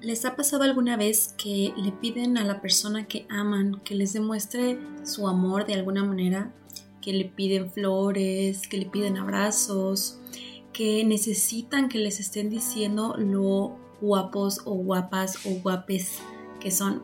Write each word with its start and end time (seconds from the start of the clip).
¿Les 0.00 0.24
ha 0.24 0.36
pasado 0.36 0.62
alguna 0.62 0.96
vez 0.96 1.34
que 1.36 1.74
le 1.76 1.90
piden 1.90 2.38
a 2.38 2.44
la 2.44 2.60
persona 2.60 3.08
que 3.08 3.26
aman 3.28 3.80
que 3.84 3.96
les 3.96 4.12
demuestre 4.12 4.78
su 5.02 5.26
amor 5.26 5.66
de 5.66 5.74
alguna 5.74 6.04
manera? 6.04 6.52
Que 7.02 7.12
le 7.12 7.24
piden 7.24 7.68
flores, 7.68 8.68
que 8.68 8.78
le 8.78 8.86
piden 8.86 9.16
abrazos, 9.16 10.20
que 10.72 11.04
necesitan 11.04 11.88
que 11.88 11.98
les 11.98 12.20
estén 12.20 12.48
diciendo 12.48 13.16
lo 13.18 13.76
guapos 14.00 14.60
o 14.66 14.74
guapas 14.74 15.44
o 15.44 15.50
guapes 15.62 16.20
que 16.60 16.70
son. 16.70 17.02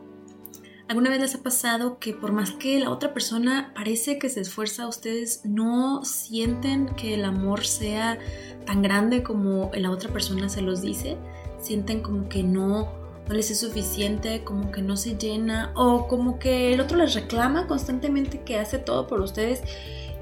¿Alguna 0.87 1.09
vez 1.09 1.19
les 1.19 1.35
ha 1.35 1.43
pasado 1.43 1.99
que 1.99 2.13
por 2.13 2.31
más 2.31 2.51
que 2.51 2.79
la 2.79 2.91
otra 2.91 3.13
persona 3.13 3.73
parece 3.75 4.19
que 4.19 4.29
se 4.29 4.39
esfuerza, 4.39 4.87
ustedes 4.87 5.41
no 5.43 6.05
sienten 6.05 6.85
que 6.95 7.15
el 7.15 7.25
amor 7.25 7.65
sea 7.65 8.19
tan 8.65 8.81
grande 8.81 9.21
como 9.21 9.69
la 9.73 9.91
otra 9.91 10.13
persona 10.13 10.47
se 10.47 10.61
los 10.61 10.81
dice? 10.81 11.17
Sienten 11.65 12.01
como 12.01 12.29
que 12.29 12.43
no, 12.43 12.91
no 13.27 13.33
les 13.33 13.51
es 13.51 13.59
suficiente, 13.59 14.43
como 14.43 14.71
que 14.71 14.81
no 14.81 14.97
se 14.97 15.17
llena 15.17 15.71
o 15.75 16.07
como 16.07 16.39
que 16.39 16.73
el 16.73 16.79
otro 16.79 16.97
les 16.97 17.13
reclama 17.13 17.67
constantemente 17.67 18.41
que 18.41 18.57
hace 18.57 18.77
todo 18.77 19.07
por 19.07 19.21
ustedes 19.21 19.63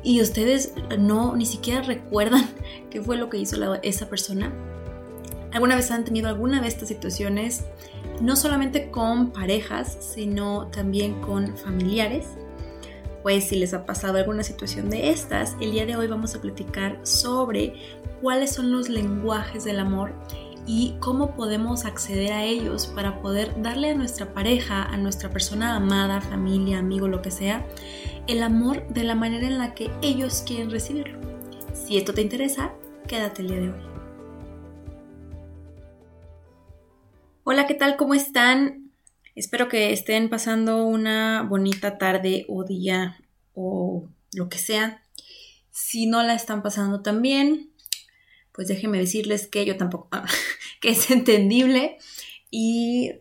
y 0.03 0.21
ustedes 0.21 0.73
no 0.99 1.35
ni 1.35 1.45
siquiera 1.45 1.81
recuerdan 1.81 2.49
qué 2.89 3.01
fue 3.01 3.17
lo 3.17 3.29
que 3.29 3.37
hizo 3.37 3.57
esa 3.81 4.09
persona. 4.09 4.51
¿Alguna 5.51 5.75
vez 5.75 5.91
han 5.91 6.03
tenido 6.03 6.29
alguna 6.29 6.61
de 6.61 6.67
estas 6.67 6.87
situaciones? 6.87 7.65
No 8.21 8.35
solamente 8.35 8.89
con 8.89 9.31
parejas, 9.31 9.97
sino 9.99 10.67
también 10.67 11.21
con 11.21 11.55
familiares. 11.57 12.25
Pues 13.21 13.45
si 13.45 13.57
les 13.57 13.73
ha 13.73 13.85
pasado 13.85 14.17
alguna 14.17 14.43
situación 14.43 14.89
de 14.89 15.11
estas, 15.11 15.55
el 15.61 15.71
día 15.71 15.85
de 15.85 15.95
hoy 15.95 16.07
vamos 16.07 16.35
a 16.35 16.41
platicar 16.41 16.99
sobre 17.03 17.75
cuáles 18.21 18.51
son 18.51 18.71
los 18.71 18.89
lenguajes 18.89 19.63
del 19.63 19.79
amor 19.79 20.13
y 20.65 20.95
cómo 20.99 21.35
podemos 21.35 21.85
acceder 21.85 22.31
a 22.31 22.43
ellos 22.43 22.87
para 22.87 23.21
poder 23.21 23.61
darle 23.61 23.91
a 23.91 23.95
nuestra 23.95 24.33
pareja, 24.33 24.83
a 24.83 24.97
nuestra 24.97 25.29
persona 25.29 25.75
amada, 25.75 26.21
familia, 26.21 26.79
amigo, 26.79 27.07
lo 27.07 27.21
que 27.21 27.31
sea, 27.31 27.65
el 28.27 28.41
amor 28.41 28.87
de 28.87 29.03
la 29.03 29.15
manera 29.15 29.47
en 29.47 29.57
la 29.57 29.73
que 29.73 29.91
ellos 30.01 30.43
quieren 30.45 30.71
recibirlo. 30.71 31.19
Si 31.73 31.97
esto 31.97 32.13
te 32.13 32.21
interesa, 32.21 32.73
quédate 33.07 33.41
el 33.41 33.47
día 33.49 33.59
de 33.59 33.69
hoy. 33.69 33.81
Hola, 37.43 37.67
¿qué 37.67 37.73
tal? 37.73 37.97
¿Cómo 37.97 38.13
están? 38.13 38.91
Espero 39.35 39.67
que 39.67 39.91
estén 39.91 40.29
pasando 40.29 40.85
una 40.85 41.41
bonita 41.41 41.97
tarde 41.97 42.45
o 42.47 42.63
día 42.63 43.17
o 43.53 44.07
lo 44.33 44.47
que 44.47 44.59
sea. 44.59 45.03
Si 45.71 46.05
no 46.05 46.23
la 46.23 46.35
están 46.35 46.61
pasando 46.61 47.01
tan 47.01 47.21
bien, 47.21 47.73
pues 48.53 48.67
déjenme 48.67 48.99
decirles 48.99 49.47
que 49.47 49.65
yo 49.65 49.75
tampoco, 49.75 50.09
que 50.83 50.89
es 50.89 51.09
entendible 51.09 51.97
y 52.51 53.13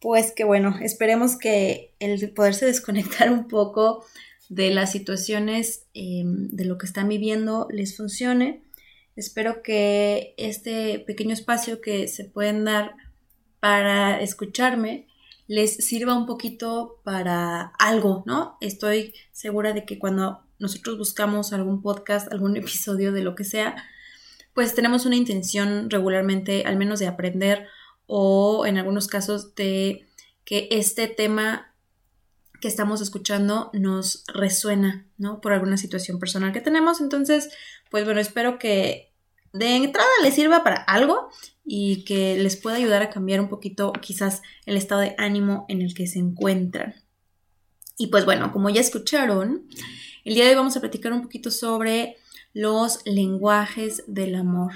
pues 0.00 0.32
que 0.32 0.44
bueno, 0.44 0.76
esperemos 0.80 1.36
que 1.36 1.92
el 1.98 2.30
poderse 2.30 2.64
desconectar 2.64 3.30
un 3.30 3.48
poco 3.48 4.04
de 4.48 4.70
las 4.70 4.92
situaciones 4.92 5.86
em, 5.92 6.48
de 6.48 6.64
lo 6.64 6.78
que 6.78 6.86
están 6.86 7.08
viviendo 7.08 7.66
les 7.70 7.96
funcione. 7.96 8.62
Espero 9.16 9.62
que 9.62 10.34
este 10.38 11.00
pequeño 11.00 11.34
espacio 11.34 11.80
que 11.80 12.06
se 12.06 12.24
pueden 12.24 12.64
dar 12.64 12.94
para 13.58 14.22
escucharme 14.22 15.08
les 15.48 15.74
sirva 15.76 16.16
un 16.16 16.26
poquito 16.26 17.00
para 17.02 17.72
algo, 17.78 18.22
¿no? 18.26 18.56
Estoy 18.60 19.14
segura 19.32 19.72
de 19.72 19.84
que 19.84 19.98
cuando 19.98 20.44
nosotros 20.60 20.96
buscamos 20.96 21.52
algún 21.52 21.82
podcast, 21.82 22.32
algún 22.32 22.56
episodio 22.62 23.10
de 23.10 23.22
lo 23.22 23.34
que 23.34 23.44
sea, 23.44 23.74
pues 24.58 24.74
tenemos 24.74 25.06
una 25.06 25.14
intención 25.14 25.88
regularmente, 25.88 26.64
al 26.66 26.76
menos 26.76 26.98
de 26.98 27.06
aprender 27.06 27.68
o 28.06 28.66
en 28.66 28.76
algunos 28.76 29.06
casos 29.06 29.54
de 29.54 30.04
que 30.44 30.66
este 30.72 31.06
tema 31.06 31.76
que 32.60 32.66
estamos 32.66 33.00
escuchando 33.00 33.70
nos 33.72 34.24
resuena, 34.26 35.06
¿no? 35.16 35.40
Por 35.40 35.52
alguna 35.52 35.76
situación 35.76 36.18
personal 36.18 36.52
que 36.52 36.60
tenemos. 36.60 37.00
Entonces, 37.00 37.50
pues 37.88 38.04
bueno, 38.04 38.18
espero 38.18 38.58
que 38.58 39.12
de 39.52 39.76
entrada 39.76 40.08
les 40.24 40.34
sirva 40.34 40.64
para 40.64 40.82
algo 40.82 41.30
y 41.64 42.02
que 42.02 42.36
les 42.36 42.56
pueda 42.56 42.78
ayudar 42.78 43.02
a 43.02 43.10
cambiar 43.10 43.40
un 43.40 43.48
poquito 43.48 43.92
quizás 43.92 44.42
el 44.66 44.76
estado 44.76 45.02
de 45.02 45.14
ánimo 45.18 45.66
en 45.68 45.82
el 45.82 45.94
que 45.94 46.08
se 46.08 46.18
encuentran. 46.18 46.96
Y 47.96 48.08
pues 48.08 48.24
bueno, 48.24 48.50
como 48.52 48.70
ya 48.70 48.80
escucharon, 48.80 49.68
el 50.24 50.34
día 50.34 50.42
de 50.42 50.50
hoy 50.50 50.56
vamos 50.56 50.76
a 50.76 50.80
platicar 50.80 51.12
un 51.12 51.22
poquito 51.22 51.52
sobre 51.52 52.16
los 52.58 53.06
lenguajes 53.06 54.02
del 54.08 54.34
amor. 54.34 54.72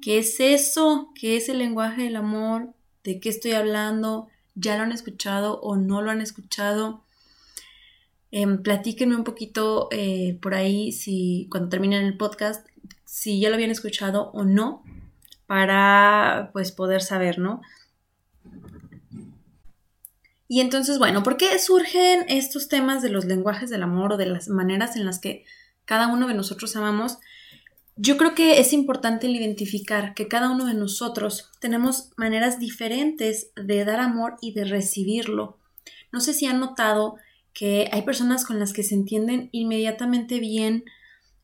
¿Qué 0.00 0.20
es 0.20 0.40
eso? 0.40 1.12
¿Qué 1.14 1.36
es 1.36 1.50
el 1.50 1.58
lenguaje 1.58 2.04
del 2.04 2.16
amor? 2.16 2.72
¿De 3.04 3.20
qué 3.20 3.28
estoy 3.28 3.52
hablando? 3.52 4.28
¿Ya 4.54 4.78
lo 4.78 4.84
han 4.84 4.92
escuchado 4.92 5.60
o 5.60 5.76
no 5.76 6.00
lo 6.00 6.10
han 6.10 6.22
escuchado? 6.22 7.04
Em, 8.30 8.62
platíquenme 8.62 9.16
un 9.16 9.24
poquito 9.24 9.88
eh, 9.90 10.38
por 10.40 10.54
ahí 10.54 10.92
si 10.92 11.46
cuando 11.50 11.68
terminen 11.68 12.06
el 12.06 12.16
podcast 12.16 12.66
si 13.04 13.38
ya 13.38 13.50
lo 13.50 13.56
habían 13.56 13.70
escuchado 13.70 14.30
o 14.32 14.44
no 14.44 14.82
para 15.46 16.48
pues 16.54 16.72
poder 16.72 17.02
saber, 17.02 17.38
¿no? 17.38 17.60
Y 20.48 20.62
entonces, 20.62 20.98
bueno, 20.98 21.22
¿por 21.22 21.36
qué 21.36 21.58
surgen 21.58 22.24
estos 22.28 22.68
temas 22.68 23.02
de 23.02 23.10
los 23.10 23.26
lenguajes 23.26 23.68
del 23.68 23.82
amor 23.82 24.14
o 24.14 24.16
de 24.16 24.24
las 24.24 24.48
maneras 24.48 24.96
en 24.96 25.04
las 25.04 25.18
que 25.18 25.44
cada 25.86 26.08
uno 26.08 26.28
de 26.28 26.34
nosotros 26.34 26.76
amamos, 26.76 27.18
yo 27.96 28.18
creo 28.18 28.34
que 28.34 28.60
es 28.60 28.74
importante 28.74 29.26
el 29.26 29.36
identificar 29.36 30.12
que 30.12 30.28
cada 30.28 30.50
uno 30.50 30.66
de 30.66 30.74
nosotros 30.74 31.50
tenemos 31.60 32.10
maneras 32.16 32.58
diferentes 32.58 33.48
de 33.56 33.86
dar 33.86 34.00
amor 34.00 34.36
y 34.42 34.52
de 34.52 34.64
recibirlo. 34.64 35.56
No 36.12 36.20
sé 36.20 36.34
si 36.34 36.44
han 36.44 36.60
notado 36.60 37.16
que 37.54 37.88
hay 37.90 38.02
personas 38.02 38.44
con 38.44 38.58
las 38.58 38.74
que 38.74 38.82
se 38.82 38.94
entienden 38.94 39.48
inmediatamente 39.50 40.40
bien 40.40 40.84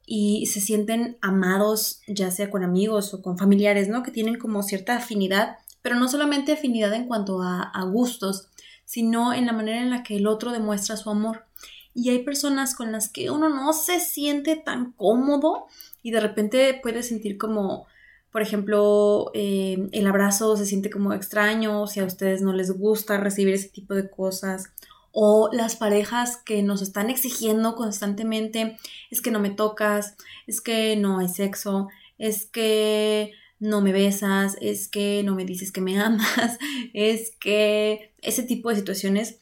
y 0.04 0.44
se 0.46 0.60
sienten 0.60 1.16
amados, 1.22 2.00
ya 2.06 2.30
sea 2.30 2.50
con 2.50 2.64
amigos 2.64 3.14
o 3.14 3.22
con 3.22 3.38
familiares, 3.38 3.88
¿no? 3.88 4.02
Que 4.02 4.10
tienen 4.10 4.38
como 4.38 4.62
cierta 4.62 4.96
afinidad, 4.96 5.56
pero 5.80 5.94
no 5.94 6.06
solamente 6.06 6.52
afinidad 6.52 6.92
en 6.92 7.06
cuanto 7.06 7.40
a, 7.40 7.62
a 7.62 7.84
gustos, 7.84 8.48
sino 8.84 9.32
en 9.32 9.46
la 9.46 9.54
manera 9.54 9.80
en 9.80 9.88
la 9.88 10.02
que 10.02 10.16
el 10.16 10.26
otro 10.26 10.52
demuestra 10.52 10.98
su 10.98 11.08
amor 11.08 11.46
y 11.94 12.10
hay 12.10 12.20
personas 12.20 12.74
con 12.74 12.92
las 12.92 13.08
que 13.08 13.30
uno 13.30 13.48
no 13.48 13.72
se 13.72 14.00
siente 14.00 14.56
tan 14.56 14.92
cómodo 14.92 15.66
y 16.02 16.10
de 16.10 16.20
repente 16.20 16.78
puede 16.82 17.02
sentir 17.02 17.38
como, 17.38 17.86
por 18.30 18.42
ejemplo, 18.42 19.30
eh, 19.34 19.88
el 19.92 20.06
abrazo 20.06 20.56
se 20.56 20.66
siente 20.66 20.90
como 20.90 21.12
extraño, 21.12 21.86
si 21.86 22.00
a 22.00 22.04
ustedes 22.04 22.42
no 22.42 22.52
les 22.52 22.70
gusta 22.70 23.18
recibir 23.18 23.54
ese 23.54 23.68
tipo 23.68 23.94
de 23.94 24.08
cosas, 24.08 24.72
o 25.12 25.50
las 25.52 25.76
parejas 25.76 26.38
que 26.38 26.62
nos 26.62 26.80
están 26.80 27.10
exigiendo 27.10 27.74
constantemente, 27.74 28.78
es 29.10 29.20
que 29.20 29.30
no 29.30 29.40
me 29.40 29.50
tocas, 29.50 30.16
es 30.46 30.62
que 30.62 30.96
no 30.96 31.18
hay 31.18 31.28
sexo, 31.28 31.88
es 32.18 32.46
que 32.46 33.32
no 33.58 33.80
me 33.80 33.92
besas, 33.92 34.56
es 34.60 34.88
que 34.88 35.22
no 35.22 35.34
me 35.34 35.44
dices 35.44 35.70
que 35.70 35.82
me 35.82 36.00
amas, 36.00 36.58
es 36.94 37.36
que 37.38 38.12
ese 38.22 38.42
tipo 38.42 38.70
de 38.70 38.76
situaciones 38.76 39.38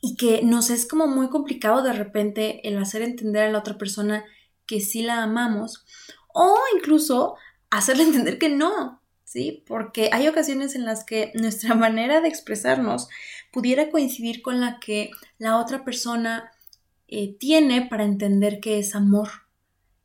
y 0.00 0.16
que 0.16 0.42
nos 0.42 0.70
es 0.70 0.86
como 0.86 1.06
muy 1.06 1.28
complicado 1.28 1.82
de 1.82 1.92
repente 1.92 2.66
el 2.68 2.78
hacer 2.78 3.02
entender 3.02 3.44
a 3.44 3.50
la 3.52 3.58
otra 3.58 3.78
persona 3.78 4.24
que 4.66 4.80
sí 4.80 5.02
la 5.02 5.22
amamos 5.22 5.84
o 6.32 6.56
incluso 6.76 7.36
hacerle 7.70 8.02
entender 8.04 8.38
que 8.38 8.48
no, 8.48 9.02
¿sí? 9.24 9.64
Porque 9.66 10.10
hay 10.12 10.28
ocasiones 10.28 10.74
en 10.74 10.84
las 10.84 11.04
que 11.04 11.32
nuestra 11.34 11.74
manera 11.76 12.20
de 12.20 12.28
expresarnos 12.28 13.08
pudiera 13.52 13.90
coincidir 13.90 14.42
con 14.42 14.60
la 14.60 14.78
que 14.80 15.10
la 15.38 15.58
otra 15.58 15.84
persona 15.84 16.50
eh, 17.08 17.36
tiene 17.38 17.86
para 17.86 18.04
entender 18.04 18.60
que 18.60 18.78
es 18.78 18.94
amor. 18.94 19.28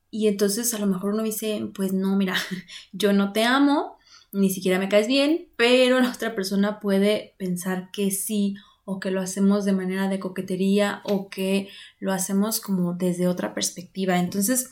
Y 0.10 0.28
entonces 0.28 0.74
a 0.74 0.80
lo 0.80 0.88
mejor 0.88 1.14
uno 1.14 1.24
dice, 1.24 1.70
pues 1.74 1.94
no, 1.94 2.16
mira, 2.16 2.36
yo 2.92 3.14
no 3.14 3.34
te 3.34 3.44
amo, 3.44 3.98
ni 4.32 4.50
siquiera 4.50 4.80
me 4.80 4.90
caes 4.90 5.08
bien, 5.08 5.50
pero 5.56 6.00
la 6.00 6.12
otra 6.12 6.36
persona 6.36 6.80
puede 6.80 7.36
pensar 7.38 7.92
que 7.92 8.12
sí 8.12 8.56
o 8.86 9.00
que 9.00 9.12
lo 9.12 9.20
hacemos 9.20 9.66
de 9.66 9.74
manera 9.74 10.08
de 10.08 10.20
coquetería 10.20 11.02
o 11.04 11.30
que 11.30 11.70
lo 12.00 12.14
hacemos 12.14 12.62
como 12.62 12.94
desde 12.94 13.28
otra 13.28 13.54
perspectiva. 13.54 14.20
Entonces, 14.20 14.70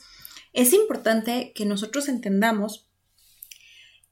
es 0.52 0.72
importante 0.72 1.52
que 1.54 1.66
nosotros 1.66 2.08
entendamos 2.08 2.88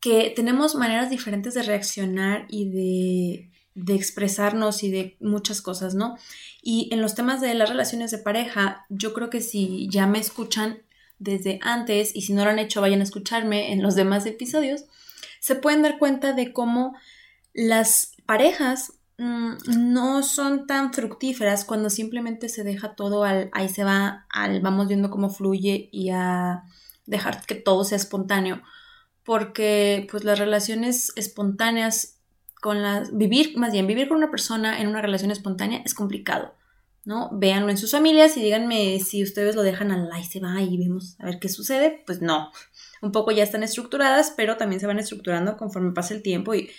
que 0.00 0.32
tenemos 0.34 0.74
maneras 0.74 1.08
diferentes 1.08 1.54
de 1.54 1.62
reaccionar 1.62 2.46
y 2.48 2.68
de, 2.68 3.50
de 3.76 3.94
expresarnos 3.94 4.82
y 4.82 4.90
de 4.90 5.16
muchas 5.20 5.62
cosas, 5.62 5.94
¿no? 5.94 6.16
Y 6.60 6.88
en 6.92 7.00
los 7.00 7.14
temas 7.14 7.40
de 7.40 7.54
las 7.54 7.68
relaciones 7.68 8.10
de 8.10 8.18
pareja, 8.18 8.84
yo 8.88 9.14
creo 9.14 9.30
que 9.30 9.40
si 9.40 9.88
ya 9.88 10.08
me 10.08 10.18
escuchan 10.18 10.82
desde 11.20 11.60
antes 11.62 12.14
y 12.16 12.22
si 12.22 12.32
no 12.32 12.44
lo 12.44 12.50
han 12.50 12.58
hecho, 12.58 12.80
vayan 12.80 13.00
a 13.00 13.04
escucharme 13.04 13.72
en 13.72 13.80
los 13.80 13.94
demás 13.94 14.26
episodios, 14.26 14.84
se 15.38 15.54
pueden 15.54 15.82
dar 15.82 15.98
cuenta 15.98 16.32
de 16.32 16.52
cómo 16.52 16.96
las 17.54 18.12
parejas 18.26 18.94
no 19.22 20.22
son 20.22 20.66
tan 20.66 20.92
fructíferas 20.92 21.64
cuando 21.64 21.90
simplemente 21.90 22.48
se 22.48 22.64
deja 22.64 22.94
todo 22.94 23.24
al 23.24 23.50
ahí 23.52 23.68
se 23.68 23.84
va, 23.84 24.26
al 24.30 24.60
vamos 24.60 24.88
viendo 24.88 25.10
cómo 25.10 25.30
fluye 25.30 25.88
y 25.92 26.10
a 26.10 26.64
dejar 27.06 27.44
que 27.46 27.54
todo 27.54 27.84
sea 27.84 27.96
espontáneo. 27.96 28.62
Porque 29.24 30.08
pues 30.10 30.24
las 30.24 30.38
relaciones 30.38 31.12
espontáneas 31.14 32.18
con 32.60 32.82
las, 32.82 33.16
vivir, 33.16 33.56
más 33.56 33.72
bien, 33.72 33.86
vivir 33.86 34.08
con 34.08 34.16
una 34.16 34.30
persona 34.30 34.80
en 34.80 34.88
una 34.88 35.02
relación 35.02 35.30
espontánea 35.30 35.82
es 35.84 35.94
complicado, 35.94 36.54
¿no? 37.04 37.30
Véanlo 37.32 37.70
en 37.70 37.78
sus 37.78 37.92
familias 37.92 38.36
y 38.36 38.42
díganme 38.42 38.98
si 38.98 39.22
ustedes 39.22 39.54
lo 39.54 39.62
dejan 39.62 39.92
al 39.92 40.08
y 40.18 40.24
se 40.24 40.40
va 40.40 40.60
y 40.62 40.76
vemos 40.76 41.16
a 41.20 41.26
ver 41.26 41.38
qué 41.38 41.48
sucede. 41.48 42.02
Pues 42.06 42.20
no, 42.20 42.50
un 43.02 43.12
poco 43.12 43.30
ya 43.30 43.44
están 43.44 43.62
estructuradas, 43.62 44.32
pero 44.36 44.56
también 44.56 44.80
se 44.80 44.88
van 44.88 44.98
estructurando 44.98 45.56
conforme 45.56 45.92
pasa 45.92 46.14
el 46.14 46.22
tiempo 46.22 46.54
y 46.54 46.70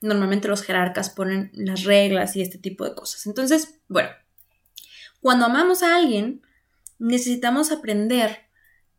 normalmente 0.00 0.48
los 0.48 0.62
jerarcas 0.62 1.10
ponen 1.10 1.50
las 1.54 1.84
reglas 1.84 2.36
y 2.36 2.42
este 2.42 2.58
tipo 2.58 2.84
de 2.84 2.94
cosas. 2.94 3.26
Entonces, 3.26 3.80
bueno, 3.88 4.10
cuando 5.20 5.46
amamos 5.46 5.82
a 5.82 5.96
alguien, 5.96 6.42
necesitamos 6.98 7.72
aprender 7.72 8.48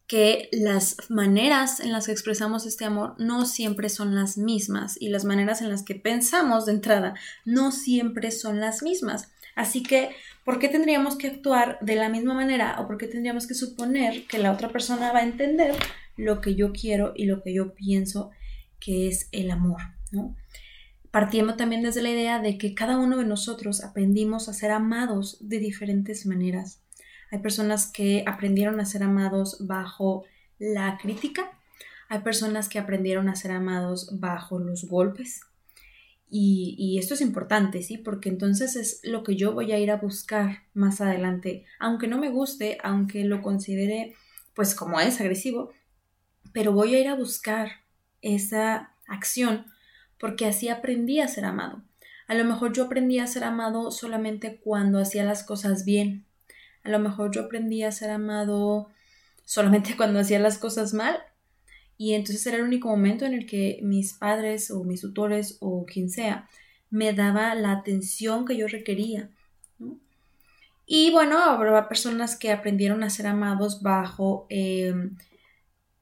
que 0.07 0.49
las 0.51 0.97
maneras 1.09 1.79
en 1.79 1.91
las 1.91 2.07
que 2.07 2.11
expresamos 2.11 2.65
este 2.65 2.83
amor 2.83 3.13
no 3.19 3.45
siempre 3.45 3.89
son 3.89 4.15
las 4.15 4.37
mismas 4.37 4.97
y 4.99 5.09
las 5.09 5.23
maneras 5.23 5.61
en 5.61 5.69
las 5.69 5.83
que 5.83 5.93
pensamos 5.93 6.65
de 6.65 6.73
entrada 6.73 7.13
no 7.45 7.71
siempre 7.71 8.31
son 8.31 8.59
las 8.59 8.81
mismas. 8.81 9.31
Así 9.55 9.83
que, 9.83 10.09
¿por 10.43 10.57
qué 10.57 10.67
tendríamos 10.67 11.15
que 11.15 11.27
actuar 11.27 11.77
de 11.81 11.95
la 11.95 12.09
misma 12.09 12.33
manera 12.33 12.79
o 12.79 12.87
por 12.87 12.97
qué 12.97 13.07
tendríamos 13.07 13.45
que 13.45 13.53
suponer 13.53 14.25
que 14.25 14.39
la 14.39 14.51
otra 14.51 14.69
persona 14.69 15.11
va 15.11 15.19
a 15.19 15.23
entender 15.23 15.75
lo 16.17 16.41
que 16.41 16.55
yo 16.55 16.73
quiero 16.73 17.13
y 17.15 17.25
lo 17.25 17.43
que 17.43 17.53
yo 17.53 17.75
pienso 17.75 18.31
que 18.79 19.09
es 19.09 19.29
el 19.31 19.51
amor? 19.51 19.81
¿no? 20.11 20.35
Partiendo 21.11 21.55
también 21.55 21.81
desde 21.81 22.03
la 22.03 22.09
idea 22.09 22.39
de 22.39 22.57
que 22.57 22.75
cada 22.75 22.97
uno 22.97 23.17
de 23.17 23.25
nosotros 23.25 23.83
aprendimos 23.83 24.47
a 24.47 24.53
ser 24.53 24.71
amados 24.71 25.37
de 25.41 25.59
diferentes 25.59 26.25
maneras. 26.25 26.81
Hay 27.31 27.39
personas 27.39 27.91
que 27.91 28.23
aprendieron 28.27 28.79
a 28.79 28.85
ser 28.85 29.03
amados 29.03 29.57
bajo 29.59 30.25
la 30.59 30.97
crítica. 31.01 31.51
Hay 32.09 32.19
personas 32.19 32.69
que 32.69 32.79
aprendieron 32.79 33.29
a 33.29 33.35
ser 33.35 33.51
amados 33.51 34.19
bajo 34.19 34.59
los 34.59 34.85
golpes. 34.85 35.41
Y, 36.31 36.97
esto 36.99 37.15
es 37.15 37.21
importante, 37.21 37.81
¿sí? 37.81 37.97
Porque 37.97 38.29
entonces 38.29 38.75
es 38.75 38.99
lo 39.03 39.23
que 39.23 39.35
yo 39.35 39.53
voy 39.53 39.71
a 39.71 39.79
ir 39.79 39.89
a 39.89 39.97
buscar 39.97 40.59
más 40.75 41.01
adelante. 41.01 41.65
Aunque 41.79 42.07
no 42.07 42.19
me 42.19 42.29
guste, 42.29 42.77
aunque 42.83 43.23
lo 43.23 43.41
considere, 43.41 44.13
pues 44.53 44.75
como 44.75 44.99
es 44.99 45.19
agresivo, 45.19 45.71
pero 46.53 46.71
voy 46.71 46.93
a 46.93 46.99
ir 46.99 47.07
a 47.07 47.15
buscar 47.15 47.71
esa 48.21 48.91
acción 49.07 49.65
porque 50.19 50.45
así 50.45 50.69
aprendí 50.69 51.19
a 51.19 51.27
ser 51.27 51.45
amado. 51.45 51.81
A 52.27 52.35
lo 52.35 52.43
mejor 52.45 52.73
yo 52.73 52.83
aprendí 52.83 53.19
a 53.19 53.27
ser 53.27 53.43
amado 53.43 53.91
solamente 53.91 54.59
cuando 54.63 54.99
hacía 54.99 55.23
las 55.23 55.43
cosas 55.43 55.85
bien, 55.85 56.25
a 56.83 56.89
lo 56.89 56.99
mejor 56.99 57.31
yo 57.31 57.43
aprendí 57.43 57.83
a 57.83 57.91
ser 57.91 58.09
amado 58.09 58.89
solamente 59.45 59.95
cuando 59.97 60.19
hacía 60.19 60.39
las 60.39 60.57
cosas 60.57 60.93
mal. 60.93 61.17
Y 61.97 62.13
entonces 62.13 62.45
era 62.47 62.57
el 62.57 62.63
único 62.63 62.87
momento 62.87 63.25
en 63.25 63.33
el 63.33 63.45
que 63.45 63.79
mis 63.83 64.13
padres 64.13 64.71
o 64.71 64.83
mis 64.85 65.01
tutores 65.01 65.57
o 65.59 65.85
quien 65.85 66.09
sea 66.09 66.47
me 66.89 67.13
daba 67.13 67.53
la 67.55 67.71
atención 67.73 68.45
que 68.45 68.55
yo 68.55 68.67
requería. 68.67 69.29
Y 70.85 71.11
bueno, 71.11 71.37
habrá 71.43 71.87
personas 71.87 72.35
que 72.35 72.51
aprendieron 72.51 73.03
a 73.03 73.09
ser 73.09 73.27
amados 73.27 73.83
bajo 73.83 74.47
em, 74.49 75.17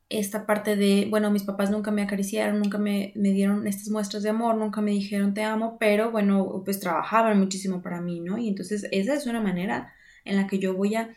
esta 0.10 0.46
parte 0.46 0.76
de, 0.76 1.08
bueno, 1.10 1.32
mis 1.32 1.44
papás 1.44 1.70
nunca 1.70 1.92
me 1.92 2.02
acariciaron, 2.02 2.60
nunca 2.60 2.78
me, 2.78 3.12
me, 3.16 3.32
dieron 3.32 3.68
estas 3.68 3.90
muestras 3.90 4.24
de 4.24 4.30
amor, 4.30 4.56
nunca 4.56 4.82
me 4.82 4.92
dijeron 4.92 5.34
te 5.34 5.44
amo, 5.44 5.78
pero 5.80 6.12
bueno, 6.12 6.62
pues 6.64 6.80
trabajaban 6.80 7.40
muchísimo 7.40 7.82
para 7.82 8.00
mí, 8.00 8.22
¿no? 8.22 8.38
Y 8.38 8.48
entonces 8.48 8.88
esa 8.92 9.14
es 9.14 9.28
una 9.28 9.42
manera 9.42 9.94
en 10.24 10.38
la 10.38 10.48
que 10.48 10.60
yo 10.60 10.76
voy 10.76 10.96
a 10.96 11.10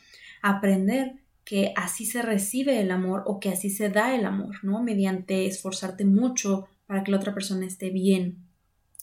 aprender 0.43 1.15
que 1.45 1.73
así 1.77 2.07
se 2.07 2.23
recibe 2.23 2.81
el 2.81 2.91
amor 2.91 3.23
o 3.27 3.41
que 3.41 3.49
así 3.49 3.71
se 3.71 3.89
da 3.89 4.15
el 4.15 4.25
amor, 4.25 4.57
¿no? 4.63 4.83
Mediante 4.83 5.47
esforzarte 5.47 6.05
mucho 6.05 6.69
para 6.87 7.03
que 7.05 7.11
la 7.11 7.19
otra 7.19 7.35
persona 7.35 7.67
esté 7.67 7.91
bien. 7.91 8.47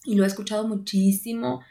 Y 0.06 0.16
lo 0.16 0.24
he 0.24 0.28
escuchado 0.28 0.68
muchísimo, 0.68 1.62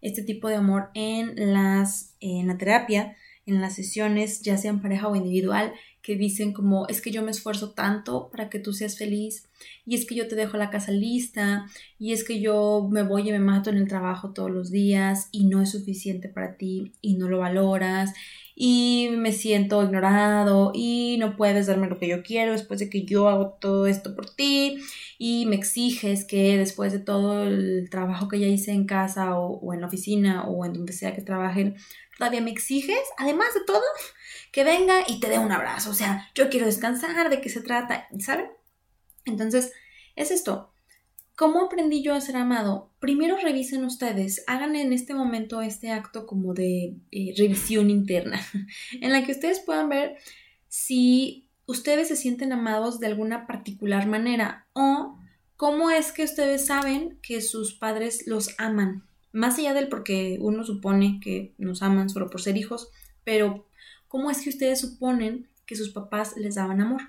este 0.00 0.22
tipo 0.22 0.48
de 0.48 0.56
amor 0.56 0.90
en, 0.94 1.52
las, 1.52 2.16
en 2.20 2.48
la 2.48 2.58
terapia, 2.58 3.16
en 3.46 3.60
las 3.60 3.74
sesiones, 3.74 4.42
ya 4.42 4.56
sea 4.56 4.70
en 4.70 4.82
pareja 4.82 5.08
o 5.08 5.16
individual, 5.16 5.72
que 6.04 6.16
dicen 6.16 6.52
como 6.52 6.86
es 6.86 7.00
que 7.00 7.10
yo 7.10 7.22
me 7.22 7.30
esfuerzo 7.30 7.70
tanto 7.70 8.28
para 8.30 8.50
que 8.50 8.58
tú 8.58 8.74
seas 8.74 8.98
feliz 8.98 9.48
y 9.86 9.94
es 9.94 10.04
que 10.04 10.14
yo 10.14 10.28
te 10.28 10.36
dejo 10.36 10.58
la 10.58 10.68
casa 10.68 10.92
lista 10.92 11.66
y 11.98 12.12
es 12.12 12.24
que 12.24 12.40
yo 12.40 12.86
me 12.92 13.02
voy 13.02 13.26
y 13.26 13.32
me 13.32 13.38
mato 13.38 13.70
en 13.70 13.78
el 13.78 13.88
trabajo 13.88 14.34
todos 14.34 14.50
los 14.50 14.70
días 14.70 15.30
y 15.32 15.46
no 15.46 15.62
es 15.62 15.70
suficiente 15.70 16.28
para 16.28 16.56
ti 16.56 16.92
y 17.00 17.14
no 17.14 17.30
lo 17.30 17.38
valoras 17.38 18.12
y 18.54 19.08
me 19.12 19.32
siento 19.32 19.82
ignorado 19.82 20.70
y 20.74 21.16
no 21.18 21.36
puedes 21.36 21.66
darme 21.66 21.88
lo 21.88 21.98
que 21.98 22.08
yo 22.08 22.22
quiero 22.22 22.52
después 22.52 22.80
de 22.80 22.88
que 22.88 23.04
yo 23.04 23.28
hago 23.28 23.56
todo 23.60 23.86
esto 23.86 24.14
por 24.14 24.30
ti 24.30 24.78
y 25.18 25.46
me 25.46 25.56
exiges 25.56 26.24
que 26.24 26.56
después 26.56 26.92
de 26.92 27.00
todo 27.00 27.44
el 27.44 27.88
trabajo 27.90 28.28
que 28.28 28.38
ya 28.38 28.46
hice 28.46 28.72
en 28.72 28.86
casa 28.86 29.38
o, 29.38 29.72
en 29.72 29.80
la 29.80 29.88
oficina 29.88 30.44
o 30.44 30.64
en 30.64 30.72
donde 30.72 30.92
sea 30.92 31.14
que 31.14 31.22
trabajen 31.22 31.76
todavía 32.18 32.40
me 32.40 32.52
exiges 32.52 33.02
además 33.18 33.54
de 33.54 33.64
todo 33.66 33.82
que 34.54 34.62
venga 34.62 35.02
y 35.08 35.18
te 35.18 35.28
dé 35.28 35.40
un 35.40 35.50
abrazo. 35.50 35.90
O 35.90 35.94
sea, 35.94 36.30
yo 36.32 36.48
quiero 36.48 36.66
descansar, 36.66 37.28
¿de 37.28 37.40
qué 37.40 37.48
se 37.48 37.60
trata? 37.60 38.06
¿Saben? 38.20 38.46
Entonces, 39.24 39.72
es 40.14 40.30
esto. 40.30 40.73
¿Cómo 41.36 41.64
aprendí 41.64 42.00
yo 42.00 42.14
a 42.14 42.20
ser 42.20 42.36
amado? 42.36 42.92
Primero 43.00 43.36
revisen 43.36 43.84
ustedes, 43.84 44.44
hagan 44.46 44.76
en 44.76 44.92
este 44.92 45.14
momento 45.14 45.62
este 45.62 45.90
acto 45.90 46.26
como 46.26 46.54
de 46.54 46.94
eh, 47.10 47.34
revisión 47.36 47.90
interna, 47.90 48.40
en 49.00 49.12
la 49.12 49.24
que 49.24 49.32
ustedes 49.32 49.58
puedan 49.58 49.88
ver 49.88 50.16
si 50.68 51.48
ustedes 51.66 52.06
se 52.06 52.16
sienten 52.16 52.52
amados 52.52 53.00
de 53.00 53.08
alguna 53.08 53.48
particular 53.48 54.06
manera 54.06 54.68
o 54.74 55.18
cómo 55.56 55.90
es 55.90 56.12
que 56.12 56.22
ustedes 56.22 56.66
saben 56.66 57.18
que 57.20 57.40
sus 57.40 57.74
padres 57.74 58.28
los 58.28 58.54
aman, 58.58 59.02
más 59.32 59.58
allá 59.58 59.74
del 59.74 59.88
porque 59.88 60.38
uno 60.40 60.62
supone 60.62 61.18
que 61.20 61.52
nos 61.58 61.82
aman 61.82 62.10
solo 62.10 62.30
por 62.30 62.42
ser 62.42 62.56
hijos, 62.56 62.90
pero 63.24 63.66
¿cómo 64.06 64.30
es 64.30 64.40
que 64.40 64.50
ustedes 64.50 64.80
suponen 64.80 65.48
que 65.66 65.74
sus 65.74 65.90
papás 65.90 66.36
les 66.36 66.54
daban 66.54 66.80
amor? 66.80 67.02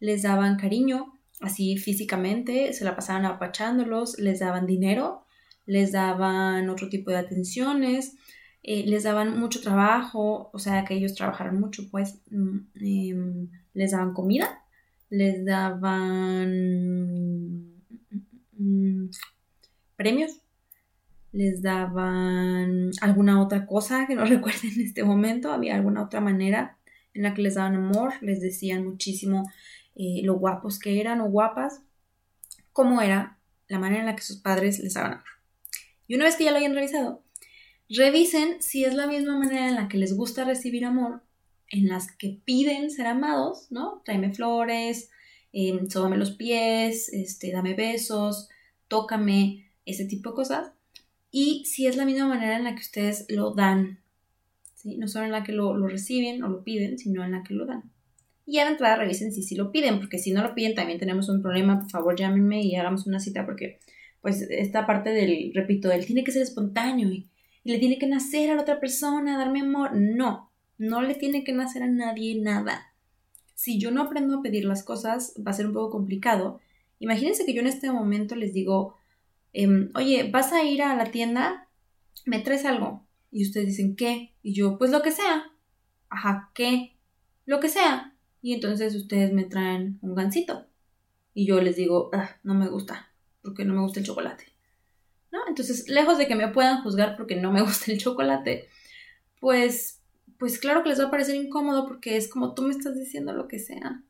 Les 0.00 0.22
daban 0.22 0.58
cariño, 0.58 1.13
así 1.40 1.76
físicamente, 1.76 2.72
se 2.72 2.84
la 2.84 2.96
pasaban 2.96 3.24
apachándolos, 3.24 4.18
les 4.18 4.40
daban 4.40 4.66
dinero, 4.66 5.24
les 5.66 5.92
daban 5.92 6.68
otro 6.68 6.88
tipo 6.88 7.10
de 7.10 7.18
atenciones, 7.18 8.16
eh, 8.62 8.84
les 8.86 9.02
daban 9.04 9.38
mucho 9.38 9.60
trabajo, 9.60 10.50
o 10.52 10.58
sea, 10.58 10.84
que 10.84 10.94
ellos 10.94 11.14
trabajaran 11.14 11.58
mucho, 11.60 11.82
pues, 11.90 12.20
mm, 12.30 12.58
em, 12.80 13.48
les 13.74 13.92
daban 13.92 14.14
comida, 14.14 14.62
les 15.10 15.44
daban 15.44 16.50
mm, 18.58 19.10
premios, 19.96 20.40
les 21.32 21.62
daban 21.62 22.90
alguna 23.00 23.42
otra 23.42 23.66
cosa 23.66 24.06
que 24.06 24.14
no 24.14 24.24
recuerden 24.24 24.72
en 24.76 24.86
este 24.86 25.04
momento, 25.04 25.52
había 25.52 25.74
alguna 25.74 26.02
otra 26.02 26.20
manera 26.20 26.78
en 27.12 27.22
la 27.22 27.34
que 27.34 27.42
les 27.42 27.54
daban 27.54 27.76
amor, 27.76 28.14
les 28.22 28.40
decían 28.40 28.84
muchísimo 28.84 29.44
eh, 29.96 30.20
lo 30.22 30.34
guapos 30.34 30.78
que 30.78 31.00
eran 31.00 31.20
o 31.20 31.28
guapas, 31.28 31.82
cómo 32.72 33.00
era 33.02 33.38
la 33.68 33.78
manera 33.78 34.00
en 34.00 34.06
la 34.06 34.16
que 34.16 34.22
sus 34.22 34.38
padres 34.38 34.78
les 34.80 34.94
daban 34.94 35.12
amor. 35.14 35.24
Y 36.06 36.14
una 36.14 36.24
vez 36.24 36.36
que 36.36 36.44
ya 36.44 36.50
lo 36.50 36.58
hayan 36.58 36.74
revisado, 36.74 37.22
revisen 37.88 38.60
si 38.60 38.84
es 38.84 38.94
la 38.94 39.06
misma 39.06 39.38
manera 39.38 39.68
en 39.68 39.74
la 39.74 39.88
que 39.88 39.98
les 39.98 40.16
gusta 40.16 40.44
recibir 40.44 40.84
amor, 40.84 41.22
en 41.68 41.88
las 41.88 42.12
que 42.12 42.40
piden 42.44 42.90
ser 42.90 43.06
amados, 43.06 43.68
¿no? 43.70 44.02
Tráeme 44.04 44.32
flores, 44.32 45.10
eh, 45.52 45.78
los 46.16 46.30
pies, 46.32 47.08
este, 47.12 47.52
dame 47.52 47.74
besos, 47.74 48.48
tócame, 48.88 49.70
ese 49.86 50.04
tipo 50.04 50.30
de 50.30 50.36
cosas 50.36 50.72
y 51.36 51.64
si 51.64 51.86
es 51.86 51.96
la 51.96 52.04
misma 52.04 52.28
manera 52.28 52.56
en 52.56 52.62
la 52.62 52.74
que 52.74 52.80
ustedes 52.82 53.26
lo 53.28 53.54
dan, 53.54 53.98
¿sí? 54.74 54.96
no 54.96 55.08
solo 55.08 55.24
en 55.24 55.32
la 55.32 55.42
que 55.42 55.52
lo, 55.52 55.74
reciben 55.88 56.42
o 56.44 56.48
lo 56.48 56.62
piden, 56.62 56.96
sino 56.96 57.24
en 57.24 57.32
la 57.32 57.42
que 57.42 57.54
lo 57.54 57.66
dan. 57.66 57.90
Y 58.46 58.58
a 58.58 58.64
la 58.64 58.72
entrada 58.72 58.96
revisen 58.96 59.32
si 59.32 59.42
sí 59.42 59.54
lo 59.54 59.72
piden, 59.72 59.98
porque 59.98 60.18
si 60.18 60.32
no 60.32 60.42
lo 60.42 60.54
piden 60.54 60.74
también 60.74 60.98
tenemos 60.98 61.28
un 61.28 61.40
problema, 61.40 61.80
por 61.80 61.90
favor 61.90 62.16
llámenme 62.16 62.62
y 62.62 62.76
hagamos 62.76 63.06
una 63.06 63.20
cita, 63.20 63.46
porque 63.46 63.78
pues 64.20 64.42
esta 64.42 64.86
parte 64.86 65.10
del, 65.10 65.52
repito, 65.54 65.90
él 65.90 66.04
tiene 66.06 66.24
que 66.24 66.32
ser 66.32 66.42
espontáneo 66.42 67.10
y, 67.10 67.28
y 67.62 67.72
le 67.72 67.78
tiene 67.78 67.98
que 67.98 68.06
nacer 68.06 68.50
a 68.50 68.54
la 68.54 68.62
otra 68.62 68.80
persona, 68.80 69.38
darme 69.38 69.60
amor. 69.60 69.90
No, 69.94 70.50
no 70.78 71.02
le 71.02 71.14
tiene 71.14 71.44
que 71.44 71.52
nacer 71.52 71.82
a 71.82 71.88
nadie 71.88 72.40
nada. 72.40 72.92
Si 73.54 73.78
yo 73.78 73.90
no 73.90 74.02
aprendo 74.02 74.38
a 74.38 74.42
pedir 74.42 74.64
las 74.64 74.82
cosas, 74.82 75.34
va 75.46 75.50
a 75.50 75.54
ser 75.54 75.66
un 75.66 75.72
poco 75.72 75.90
complicado. 75.90 76.60
Imagínense 76.98 77.44
que 77.46 77.54
yo 77.54 77.60
en 77.60 77.66
este 77.66 77.90
momento 77.90 78.34
les 78.34 78.52
digo, 78.52 78.96
Em, 79.54 79.90
oye, 79.94 80.28
¿vas 80.30 80.52
a 80.52 80.64
ir 80.64 80.82
a 80.82 80.96
la 80.96 81.12
tienda? 81.12 81.68
¿Me 82.26 82.40
traes 82.40 82.64
algo? 82.64 83.06
Y 83.30 83.44
ustedes 83.44 83.68
dicen, 83.68 83.94
¿qué? 83.94 84.34
Y 84.42 84.52
yo, 84.52 84.76
pues 84.78 84.90
lo 84.90 85.00
que 85.00 85.12
sea. 85.12 85.44
Ajá, 86.10 86.50
¿qué? 86.54 86.96
Lo 87.46 87.60
que 87.60 87.68
sea. 87.68 88.13
Y 88.44 88.52
entonces 88.52 88.94
ustedes 88.94 89.32
me 89.32 89.44
traen 89.44 89.98
un 90.02 90.14
gansito. 90.14 90.66
Y 91.32 91.46
yo 91.46 91.62
les 91.62 91.76
digo, 91.76 92.10
ah, 92.12 92.36
no 92.42 92.54
me 92.54 92.68
gusta, 92.68 93.10
porque 93.40 93.64
no 93.64 93.72
me 93.72 93.80
gusta 93.80 94.00
el 94.00 94.06
chocolate. 94.06 94.44
¿No? 95.32 95.38
Entonces, 95.48 95.88
lejos 95.88 96.18
de 96.18 96.28
que 96.28 96.36
me 96.36 96.48
puedan 96.48 96.82
juzgar 96.82 97.16
porque 97.16 97.36
no 97.36 97.50
me 97.50 97.62
gusta 97.64 97.90
el 97.90 97.98
chocolate, 97.98 98.68
pues, 99.40 100.02
pues 100.38 100.58
claro 100.58 100.82
que 100.82 100.90
les 100.90 101.00
va 101.00 101.06
a 101.06 101.10
parecer 101.10 101.36
incómodo 101.36 101.88
porque 101.88 102.18
es 102.18 102.28
como 102.28 102.54
tú 102.54 102.62
me 102.62 102.72
estás 102.72 102.94
diciendo 102.94 103.32
lo 103.32 103.48
que 103.48 103.58
sea. 103.58 104.04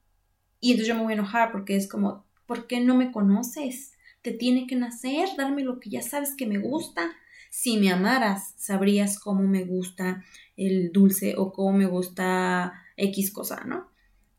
Y 0.59 0.73
entonces 0.73 0.88
yo 0.88 0.97
me 0.97 1.05
voy 1.05 1.12
a 1.12 1.17
enojar 1.17 1.53
porque 1.53 1.76
es 1.76 1.88
como, 1.88 2.26
¿por 2.47 2.67
qué 2.67 2.81
no 2.81 2.97
me 2.97 3.12
conoces? 3.12 3.95
te 4.25 4.33
tiene 4.33 4.67
que 4.67 4.75
nacer, 4.75 5.29
darme 5.37 5.62
lo 5.62 5.79
que 5.79 5.91
ya 5.91 6.00
sabes 6.00 6.35
que 6.35 6.47
me 6.47 6.59
gusta. 6.59 7.12
Si 7.50 7.76
me 7.76 7.93
amaras, 7.93 8.55
sabrías 8.57 9.21
cómo 9.21 9.43
me 9.43 9.64
gusta 9.64 10.25
el 10.57 10.93
dulce 10.93 11.35
o 11.37 11.53
cómo 11.53 11.76
me 11.76 11.85
gusta 11.85 12.73
X 12.97 13.31
cosa, 13.31 13.64
¿no? 13.67 13.94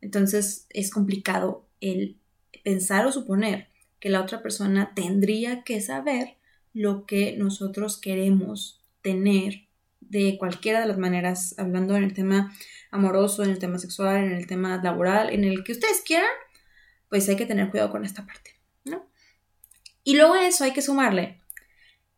Entonces 0.06 0.68
es 0.70 0.92
complicado 0.92 1.66
el 1.82 2.20
pensar 2.64 3.08
o 3.08 3.12
suponer 3.12 3.70
que 4.00 4.10
la 4.10 4.22
otra 4.22 4.44
persona 4.44 4.94
tendría 4.94 5.64
que 5.64 5.82
saber 5.82 6.38
lo 6.74 7.08
que 7.08 7.36
nosotros 7.38 8.00
queremos 8.00 8.84
tener 9.02 9.64
de 10.02 10.38
cualquiera 10.38 10.80
de 10.80 10.86
las 10.86 11.00
maneras, 11.00 11.56
hablando 11.58 11.96
en 11.96 12.04
el 12.04 12.14
tema 12.14 12.54
amoroso, 12.92 13.44
en 13.44 13.50
el 13.50 13.58
tema 13.58 13.80
sexual, 13.80 14.26
en 14.26 14.34
el 14.34 14.46
tema 14.46 14.80
laboral, 14.84 15.34
en 15.34 15.44
el 15.44 15.64
que 15.64 15.72
ustedes 15.72 16.04
quieran, 16.06 16.30
pues 17.10 17.28
hay 17.28 17.36
que 17.36 17.48
tener 17.48 17.72
cuidado 17.72 17.90
con 17.90 18.06
esta 18.06 18.28
parte, 18.28 18.52
¿no? 18.84 19.08
Y 20.04 20.18
luego 20.18 20.36
a 20.36 20.46
eso 20.46 20.66
hay 20.66 20.74
que 20.74 20.84
sumarle 20.84 21.42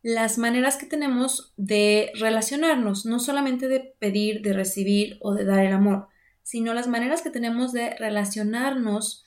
las 0.02 0.38
maneras 0.38 0.76
que 0.76 0.88
tenemos 0.88 1.54
de 1.56 2.12
relacionarnos, 2.16 3.06
no 3.06 3.20
solamente 3.20 3.70
de 3.70 3.96
pedir, 3.98 4.42
de 4.42 4.52
recibir 4.52 5.18
o 5.22 5.34
de 5.34 5.46
dar 5.46 5.66
el 5.66 5.72
amor, 5.72 6.10
sino 6.48 6.74
las 6.74 6.88
maneras 6.88 7.22
que 7.22 7.30
tenemos 7.30 7.74
de 7.74 7.90
relacionarnos 7.98 9.26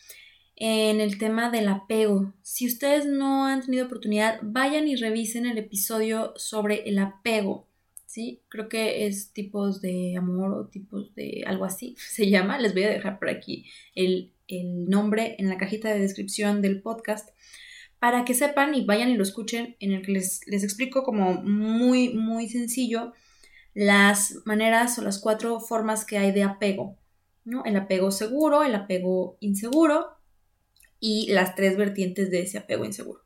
en 0.56 1.02
el 1.02 1.18
tema 1.18 1.50
del 1.50 1.68
apego. 1.68 2.32
Si 2.40 2.66
ustedes 2.66 3.04
no 3.04 3.44
han 3.44 3.60
tenido 3.60 3.84
oportunidad, 3.84 4.38
vayan 4.40 4.88
y 4.88 4.96
revisen 4.96 5.44
el 5.44 5.58
episodio 5.58 6.32
sobre 6.36 6.88
el 6.88 6.98
apego. 6.98 7.68
¿sí? 8.06 8.40
Creo 8.48 8.70
que 8.70 9.06
es 9.06 9.34
tipos 9.34 9.82
de 9.82 10.16
amor 10.16 10.54
o 10.54 10.68
tipos 10.68 11.14
de 11.14 11.44
algo 11.46 11.66
así 11.66 11.94
se 12.10 12.30
llama. 12.30 12.58
Les 12.58 12.72
voy 12.72 12.84
a 12.84 12.90
dejar 12.90 13.18
por 13.18 13.28
aquí 13.28 13.66
el, 13.94 14.32
nombre 14.88 15.36
en 15.38 15.50
la 15.50 15.58
cajita 15.58 15.90
de 15.90 16.00
descripción 16.00 16.62
del 16.62 16.80
podcast 16.80 17.28
para 17.98 18.24
que 18.24 18.32
sepan 18.32 18.74
y 18.74 18.86
vayan 18.86 19.10
y 19.10 19.16
lo 19.16 19.22
escuchen 19.22 19.76
en 19.78 19.92
el 19.92 20.00
que 20.00 20.12
les, 20.12 20.40
les 20.46 20.64
explico 20.64 21.04
como 21.04 21.34
muy, 21.34 22.14
muy 22.14 22.48
sencillo 22.48 23.12
las 23.74 24.38
maneras 24.46 24.98
o 24.98 25.02
las 25.02 25.18
cuatro 25.18 25.60
formas 25.60 26.06
que 26.06 26.16
hay 26.16 26.32
de 26.32 26.44
apego. 26.44 26.96
¿No? 27.44 27.64
El 27.64 27.76
apego 27.76 28.10
seguro, 28.10 28.62
el 28.64 28.74
apego 28.74 29.36
inseguro 29.40 30.08
y 30.98 31.32
las 31.32 31.54
tres 31.54 31.76
vertientes 31.76 32.30
de 32.30 32.42
ese 32.42 32.58
apego 32.58 32.84
inseguro. 32.84 33.22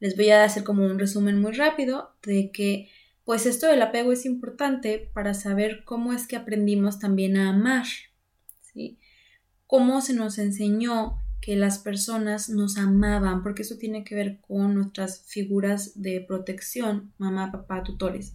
Les 0.00 0.16
voy 0.16 0.30
a 0.30 0.44
hacer 0.44 0.64
como 0.64 0.84
un 0.84 0.98
resumen 0.98 1.40
muy 1.40 1.52
rápido 1.52 2.14
de 2.22 2.50
que 2.52 2.88
pues 3.24 3.44
esto 3.44 3.66
del 3.66 3.82
apego 3.82 4.12
es 4.12 4.24
importante 4.24 5.10
para 5.12 5.34
saber 5.34 5.84
cómo 5.84 6.14
es 6.14 6.26
que 6.26 6.36
aprendimos 6.36 6.98
también 6.98 7.36
a 7.36 7.50
amar, 7.50 7.84
¿sí? 8.62 8.98
Cómo 9.66 10.00
se 10.00 10.14
nos 10.14 10.38
enseñó 10.38 11.18
que 11.42 11.54
las 11.54 11.78
personas 11.78 12.48
nos 12.48 12.78
amaban, 12.78 13.42
porque 13.42 13.62
eso 13.62 13.76
tiene 13.76 14.02
que 14.02 14.14
ver 14.14 14.40
con 14.40 14.74
nuestras 14.74 15.20
figuras 15.26 16.00
de 16.00 16.24
protección, 16.26 17.12
mamá, 17.18 17.52
papá, 17.52 17.82
tutores. 17.82 18.34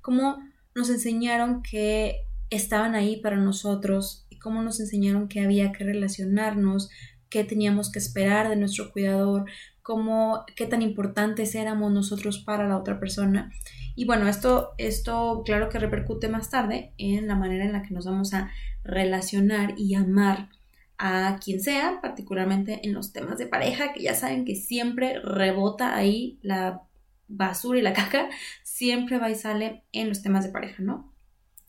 Cómo 0.00 0.38
nos 0.74 0.90
enseñaron 0.90 1.62
que 1.62 2.26
estaban 2.50 2.94
ahí 2.94 3.16
para 3.16 3.36
nosotros 3.36 4.23
cómo 4.44 4.62
nos 4.62 4.78
enseñaron 4.78 5.26
que 5.26 5.40
había 5.40 5.72
que 5.72 5.84
relacionarnos, 5.84 6.90
qué 7.30 7.44
teníamos 7.44 7.90
que 7.90 7.98
esperar 7.98 8.50
de 8.50 8.56
nuestro 8.56 8.92
cuidador, 8.92 9.46
cómo, 9.80 10.44
qué 10.54 10.66
tan 10.66 10.82
importantes 10.82 11.54
éramos 11.54 11.90
nosotros 11.90 12.38
para 12.40 12.68
la 12.68 12.76
otra 12.76 13.00
persona. 13.00 13.50
Y 13.96 14.04
bueno, 14.04 14.28
esto, 14.28 14.74
esto 14.76 15.42
claro 15.46 15.70
que 15.70 15.78
repercute 15.78 16.28
más 16.28 16.50
tarde 16.50 16.92
en 16.98 17.26
la 17.26 17.36
manera 17.36 17.64
en 17.64 17.72
la 17.72 17.82
que 17.82 17.94
nos 17.94 18.04
vamos 18.04 18.34
a 18.34 18.50
relacionar 18.84 19.72
y 19.78 19.94
amar 19.94 20.50
a 20.98 21.40
quien 21.42 21.60
sea, 21.62 22.00
particularmente 22.02 22.80
en 22.84 22.92
los 22.92 23.14
temas 23.14 23.38
de 23.38 23.46
pareja, 23.46 23.94
que 23.94 24.02
ya 24.02 24.14
saben 24.14 24.44
que 24.44 24.56
siempre 24.56 25.20
rebota 25.20 25.96
ahí 25.96 26.38
la 26.42 26.82
basura 27.28 27.78
y 27.78 27.82
la 27.82 27.94
caca, 27.94 28.28
siempre 28.62 29.18
va 29.18 29.30
y 29.30 29.36
sale 29.36 29.84
en 29.92 30.10
los 30.10 30.20
temas 30.20 30.44
de 30.44 30.52
pareja, 30.52 30.82
¿no? 30.82 31.14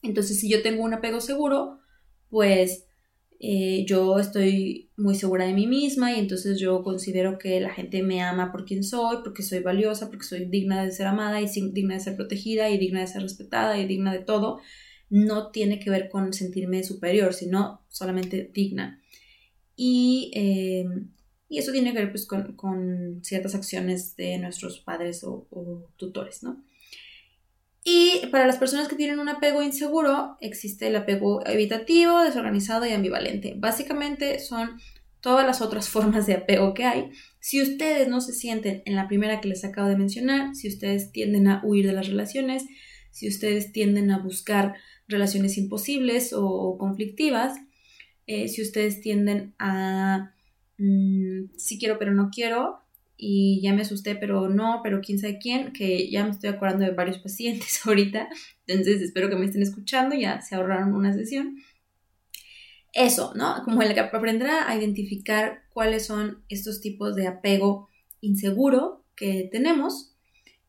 Entonces, 0.02 0.42
si 0.42 0.50
yo 0.50 0.62
tengo 0.62 0.84
un 0.84 0.94
apego 0.94 1.22
seguro, 1.22 1.80
pues 2.36 2.86
eh, 3.40 3.86
yo 3.88 4.20
estoy 4.20 4.92
muy 4.98 5.16
segura 5.16 5.46
de 5.46 5.54
mí 5.54 5.68
misma 5.68 6.12
y 6.12 6.20
entonces 6.20 6.60
yo 6.60 6.84
considero 6.84 7.38
que 7.38 7.62
la 7.62 7.74
gente 7.74 8.04
me 8.04 8.22
ama 8.22 8.52
por 8.52 8.66
quien 8.66 8.84
soy, 8.84 9.20
porque 9.24 9.42
soy 9.42 9.60
valiosa, 9.60 10.10
porque 10.10 10.26
soy 10.26 10.44
digna 10.44 10.84
de 10.84 10.92
ser 10.92 11.08
amada 11.08 11.40
y 11.40 11.48
digna 11.72 11.94
de 11.94 12.02
ser 12.02 12.18
protegida 12.18 12.70
y 12.70 12.78
digna 12.78 13.00
de 13.00 13.08
ser 13.08 13.22
respetada 13.22 13.80
y 13.80 13.88
digna 13.88 14.12
de 14.12 14.20
todo. 14.20 14.60
No 15.10 15.52
tiene 15.52 15.80
que 15.80 15.90
ver 15.90 16.10
con 16.10 16.34
sentirme 16.34 16.84
superior, 16.84 17.34
sino 17.34 17.86
solamente 17.88 18.52
digna. 18.54 19.02
Y, 19.78 20.32
eh, 20.36 20.86
eso 21.50 21.72
tiene 21.72 21.94
que 21.94 22.00
ver 22.00 22.12
pues, 22.12 22.26
con, 22.26 23.22
ciertas 23.24 23.56
acciones 23.56 24.18
de 24.18 24.40
nuestros 24.40 24.82
padres 24.82 25.24
o, 25.24 25.48
o 25.52 25.88
tutores, 25.96 26.44
¿no? 26.44 26.62
Y 27.88 28.26
para 28.32 28.48
las 28.48 28.58
personas 28.58 28.88
que 28.88 28.96
tienen 28.96 29.20
un 29.20 29.30
apego 29.30 29.62
inseguro, 29.62 30.38
existe 30.42 30.88
el 30.88 30.96
apego 30.96 31.46
evitativo, 31.46 32.24
desorganizado 32.24 32.88
y 32.88 32.94
ambivalente. 32.94 33.54
Básicamente 33.56 34.40
son 34.40 34.80
todas 35.22 35.46
las 35.46 35.62
otras 35.62 35.88
formas 35.96 36.26
de 36.26 36.34
apego 36.34 36.74
que 36.74 36.84
hay. 36.84 37.12
Si 37.40 37.62
ustedes 37.62 38.08
no 38.08 38.22
se 38.22 38.34
sienten 38.34 38.82
en 38.86 38.96
la 38.96 39.08
primera 39.08 39.40
que 39.40 39.50
les 39.50 39.64
acabo 39.64 39.88
de 39.88 39.98
mencionar, 39.98 40.56
si 40.56 40.68
ustedes 40.68 41.12
tienden 41.12 41.48
a 41.48 41.62
huir 41.64 41.86
de 41.86 41.94
las 41.94 42.08
relaciones, 42.08 42.66
si 43.12 43.28
ustedes 43.28 43.72
tienden 43.72 44.10
a 44.10 44.18
buscar 44.18 44.74
relaciones 45.08 45.56
imposibles 45.60 46.34
o 46.36 46.80
conflictivas, 46.80 47.56
eh, 48.26 48.48
si 48.48 48.64
ustedes 48.64 49.00
tienden 49.00 49.54
a 49.60 50.34
mm, 50.80 51.56
sí 51.56 51.78
quiero 51.78 52.00
pero 52.00 52.14
no 52.14 52.32
quiero, 52.34 52.85
y 53.18 53.62
ya 53.62 53.74
me 53.74 53.84
asusté, 53.84 54.16
pero 54.16 54.50
no, 54.50 54.82
pero 54.84 55.02
quién 55.02 55.20
sabe 55.20 55.40
quién, 55.40 55.72
que 55.72 56.10
ya 56.10 56.24
me 56.24 56.32
estoy 56.32 56.50
acordando 56.50 56.86
de 56.86 56.92
varios 56.92 57.20
pacientes 57.20 57.80
ahorita, 57.86 58.28
entonces 58.68 59.02
espero 59.02 59.30
que 59.30 59.36
me 59.36 59.46
estén 59.46 59.62
escuchando, 59.62 60.16
ya 60.16 60.42
se 60.42 60.56
ahorraron 60.56 60.94
una 60.94 61.14
sesión. 61.14 61.58
Eso, 62.94 63.34
¿no? 63.36 63.62
Como 63.66 63.82
el 63.82 63.94
que 63.94 64.00
aprenderá 64.00 64.70
a 64.70 64.78
identificar 64.78 65.64
cuáles 65.74 66.06
son 66.06 66.44
estos 66.48 66.80
tipos 66.80 67.16
de 67.16 67.28
apego 67.28 67.90
inseguro 68.22 69.04
que 69.16 69.50
tenemos 69.52 70.16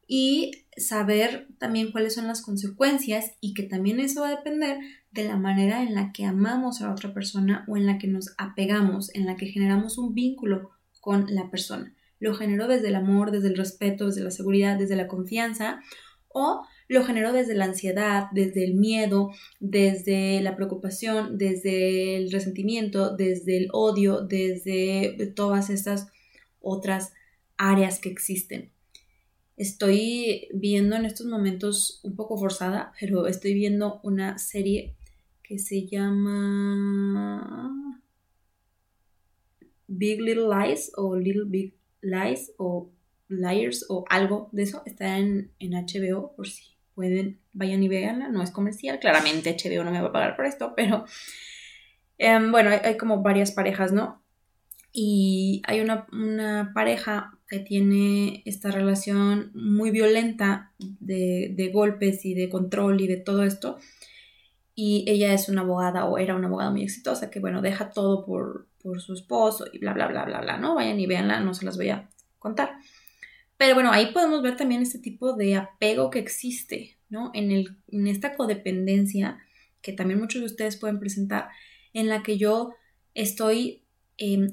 y 0.08 0.66
saber 0.76 1.48
también 1.58 1.92
cuáles 1.92 2.14
son 2.14 2.26
las 2.26 2.42
consecuencias 2.42 3.32
y 3.40 3.54
que 3.54 3.62
también 3.62 4.00
eso 4.00 4.22
va 4.22 4.28
a 4.28 4.36
depender 4.36 4.78
de 5.12 5.24
la 5.24 5.36
manera 5.36 5.82
en 5.82 5.94
la 5.94 6.12
que 6.12 6.24
amamos 6.24 6.82
a 6.82 6.90
otra 6.90 7.14
persona 7.14 7.64
o 7.68 7.76
en 7.76 7.86
la 7.86 7.98
que 7.98 8.08
nos 8.08 8.34
apegamos, 8.38 9.14
en 9.14 9.24
la 9.24 9.36
que 9.36 9.46
generamos 9.46 9.96
un 9.96 10.12
vínculo 10.12 10.70
con 11.00 11.32
la 11.32 11.48
persona 11.48 11.95
lo 12.18 12.34
generó 12.34 12.68
desde 12.68 12.88
el 12.88 12.94
amor, 12.94 13.30
desde 13.30 13.48
el 13.48 13.56
respeto, 13.56 14.06
desde 14.06 14.22
la 14.22 14.30
seguridad, 14.30 14.78
desde 14.78 14.96
la 14.96 15.08
confianza, 15.08 15.80
o 16.28 16.62
lo 16.88 17.04
generó 17.04 17.32
desde 17.32 17.54
la 17.54 17.64
ansiedad, 17.64 18.26
desde 18.32 18.64
el 18.64 18.74
miedo, 18.74 19.30
desde 19.58 20.40
la 20.40 20.54
preocupación, 20.54 21.38
desde 21.38 22.16
el 22.16 22.30
resentimiento, 22.30 23.16
desde 23.16 23.56
el 23.56 23.68
odio, 23.72 24.20
desde 24.20 25.32
todas 25.34 25.70
estas 25.70 26.08
otras 26.60 27.12
áreas 27.56 27.98
que 27.98 28.10
existen. 28.10 28.70
Estoy 29.56 30.48
viendo 30.52 30.96
en 30.96 31.06
estos 31.06 31.26
momentos 31.26 32.00
un 32.02 32.14
poco 32.14 32.36
forzada, 32.36 32.92
pero 33.00 33.26
estoy 33.26 33.54
viendo 33.54 34.00
una 34.02 34.38
serie 34.38 34.94
que 35.42 35.58
se 35.58 35.86
llama 35.86 37.72
Big 39.86 40.20
Little 40.20 40.48
Lies 40.48 40.92
o 40.96 41.16
Little 41.16 41.44
Big 41.46 41.75
Lies 42.06 42.52
o 42.58 42.90
Liars 43.28 43.86
o 43.88 44.04
algo 44.08 44.48
de 44.52 44.62
eso. 44.62 44.82
Está 44.86 45.18
en, 45.18 45.52
HBO 45.60 46.34
por 46.36 46.48
si 46.48 46.76
pueden, 46.94 47.40
vayan 47.52 47.82
y 47.82 47.88
veanla. 47.88 48.28
No 48.28 48.42
es 48.42 48.50
comercial, 48.50 48.98
claramente 49.00 49.56
HBO 49.56 49.84
no 49.84 49.90
me 49.90 50.00
va 50.00 50.08
a 50.08 50.12
pagar 50.12 50.36
por 50.36 50.46
esto, 50.46 50.74
pero 50.76 51.04
em, 52.18 52.50
bueno, 52.52 52.70
hay, 52.70 52.96
como 52.96 53.22
varias 53.22 53.52
parejas, 53.52 53.92
¿no? 53.92 54.22
Y 54.92 55.62
hay 55.66 55.80
una, 55.80 56.06
pareja 56.74 57.38
que 57.48 57.58
tiene 57.58 58.42
esta 58.46 58.70
relación 58.70 59.50
muy 59.54 59.90
violenta 59.90 60.72
de, 60.78 61.52
de 61.54 61.68
golpes 61.68 62.24
y 62.24 62.34
de 62.34 62.48
control 62.48 63.00
y 63.00 63.06
de 63.06 63.18
todo 63.18 63.44
esto 63.44 63.78
y 64.78 65.04
ella 65.08 65.32
es 65.32 65.48
una 65.48 65.62
abogada 65.62 66.04
o 66.04 66.18
era 66.18 66.36
una 66.36 66.48
abogada 66.48 66.70
muy 66.70 66.82
exitosa 66.82 67.30
que 67.30 67.40
bueno, 67.40 67.62
deja 67.62 67.90
todo 67.90 68.26
por, 68.26 68.68
por 68.86 69.00
su 69.00 69.14
esposo 69.14 69.66
y 69.72 69.78
bla, 69.78 69.92
bla, 69.92 70.06
bla, 70.06 70.24
bla, 70.24 70.40
bla, 70.40 70.58
¿no? 70.58 70.76
Vayan 70.76 71.00
y 71.00 71.06
véanla, 71.06 71.40
no 71.40 71.54
se 71.54 71.64
las 71.64 71.76
voy 71.76 71.90
a 71.90 72.08
contar. 72.38 72.76
Pero 73.56 73.74
bueno, 73.74 73.90
ahí 73.90 74.12
podemos 74.12 74.42
ver 74.42 74.56
también 74.56 74.80
este 74.80 75.00
tipo 75.00 75.32
de 75.32 75.56
apego 75.56 76.08
que 76.08 76.20
existe, 76.20 76.96
¿no? 77.08 77.32
En, 77.34 77.50
el, 77.50 77.76
en 77.88 78.06
esta 78.06 78.36
codependencia 78.36 79.38
que 79.82 79.92
también 79.92 80.20
muchos 80.20 80.40
de 80.40 80.46
ustedes 80.46 80.76
pueden 80.76 81.00
presentar, 81.00 81.48
en 81.92 82.08
la 82.08 82.22
que 82.22 82.38
yo 82.38 82.74
estoy, 83.14 83.84
eh, 84.18 84.52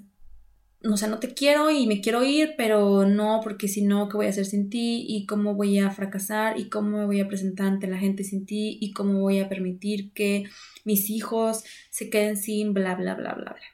o 0.84 0.98
sea, 0.98 1.10
no 1.10 1.20
te 1.20 1.34
quiero 1.34 1.70
y 1.70 1.86
me 1.88 2.02
quiero 2.02 2.24
ir, 2.24 2.56
pero 2.58 3.06
no, 3.06 3.40
porque 3.44 3.68
si 3.68 3.84
no, 3.84 4.10
¿qué 4.10 4.18
voy 4.18 4.26
a 4.26 4.30
hacer 4.30 4.46
sin 4.46 4.70
ti? 4.70 5.06
¿Y 5.08 5.26
cómo 5.28 5.54
voy 5.54 5.80
a 5.80 5.92
fracasar? 5.92 6.60
¿Y 6.60 6.70
cómo 6.70 6.98
me 6.98 7.06
voy 7.06 7.22
a 7.22 7.28
presentar 7.28 7.68
ante 7.68 7.88
la 7.88 7.98
gente 7.98 8.24
sin 8.24 8.46
ti? 8.46 8.78
¿Y 8.82 8.94
cómo 8.94 9.22
voy 9.22 9.40
a 9.40 9.50
permitir 9.50 10.12
que 10.14 10.46
mis 10.86 11.10
hijos 11.10 11.64
se 11.90 12.10
queden 12.10 12.38
sin 12.38 12.74
bla, 12.74 12.96
bla, 12.96 13.16
bla, 13.16 13.34
bla, 13.34 13.54
bla? 13.54 13.73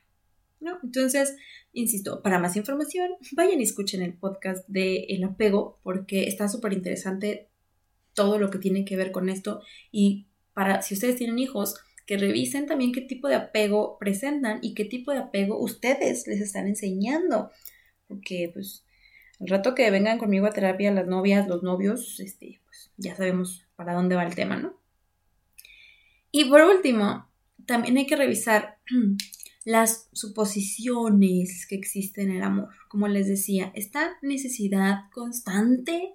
¿No? 0.59 0.79
Entonces, 0.83 1.35
Insisto, 1.73 2.21
para 2.23 2.39
más 2.39 2.55
información, 2.55 3.11
vayan 3.33 3.59
y 3.59 3.63
escuchen 3.63 4.01
el 4.01 4.13
podcast 4.13 4.67
de 4.67 5.05
El 5.09 5.23
apego, 5.23 5.79
porque 5.83 6.23
está 6.23 6.47
súper 6.47 6.73
interesante 6.73 7.47
todo 8.13 8.39
lo 8.39 8.49
que 8.49 8.59
tiene 8.59 8.85
que 8.85 8.97
ver 8.97 9.11
con 9.11 9.29
esto. 9.29 9.61
Y 9.91 10.25
para, 10.53 10.81
si 10.81 10.95
ustedes 10.95 11.15
tienen 11.15 11.39
hijos, 11.39 11.75
que 12.05 12.17
revisen 12.17 12.65
también 12.65 12.91
qué 12.91 13.01
tipo 13.01 13.27
de 13.27 13.35
apego 13.35 13.97
presentan 13.99 14.59
y 14.63 14.73
qué 14.73 14.83
tipo 14.83 15.11
de 15.11 15.19
apego 15.19 15.59
ustedes 15.59 16.25
les 16.25 16.41
están 16.41 16.67
enseñando. 16.67 17.51
Porque, 18.07 18.49
pues, 18.51 18.83
al 19.39 19.47
rato 19.47 19.75
que 19.75 19.91
vengan 19.91 20.17
conmigo 20.17 20.47
a 20.47 20.51
terapia 20.51 20.91
las 20.91 21.05
novias, 21.05 21.47
los 21.47 21.61
novios, 21.61 22.19
este, 22.19 22.61
pues 22.65 22.91
ya 22.97 23.15
sabemos 23.15 23.63
para 23.75 23.93
dónde 23.93 24.15
va 24.15 24.23
el 24.23 24.33
tema, 24.33 24.57
¿no? 24.57 24.73
Y 26.31 26.45
por 26.45 26.61
último, 26.61 27.29
también 27.67 27.97
hay 27.97 28.07
que 28.07 28.15
revisar 28.15 28.79
las 29.65 30.09
suposiciones 30.13 31.65
que 31.67 31.75
existen 31.75 32.31
en 32.31 32.37
el 32.37 32.43
amor. 32.43 32.69
Como 32.87 33.07
les 33.07 33.27
decía, 33.27 33.71
esta 33.75 34.17
necesidad 34.21 35.09
constante 35.11 36.13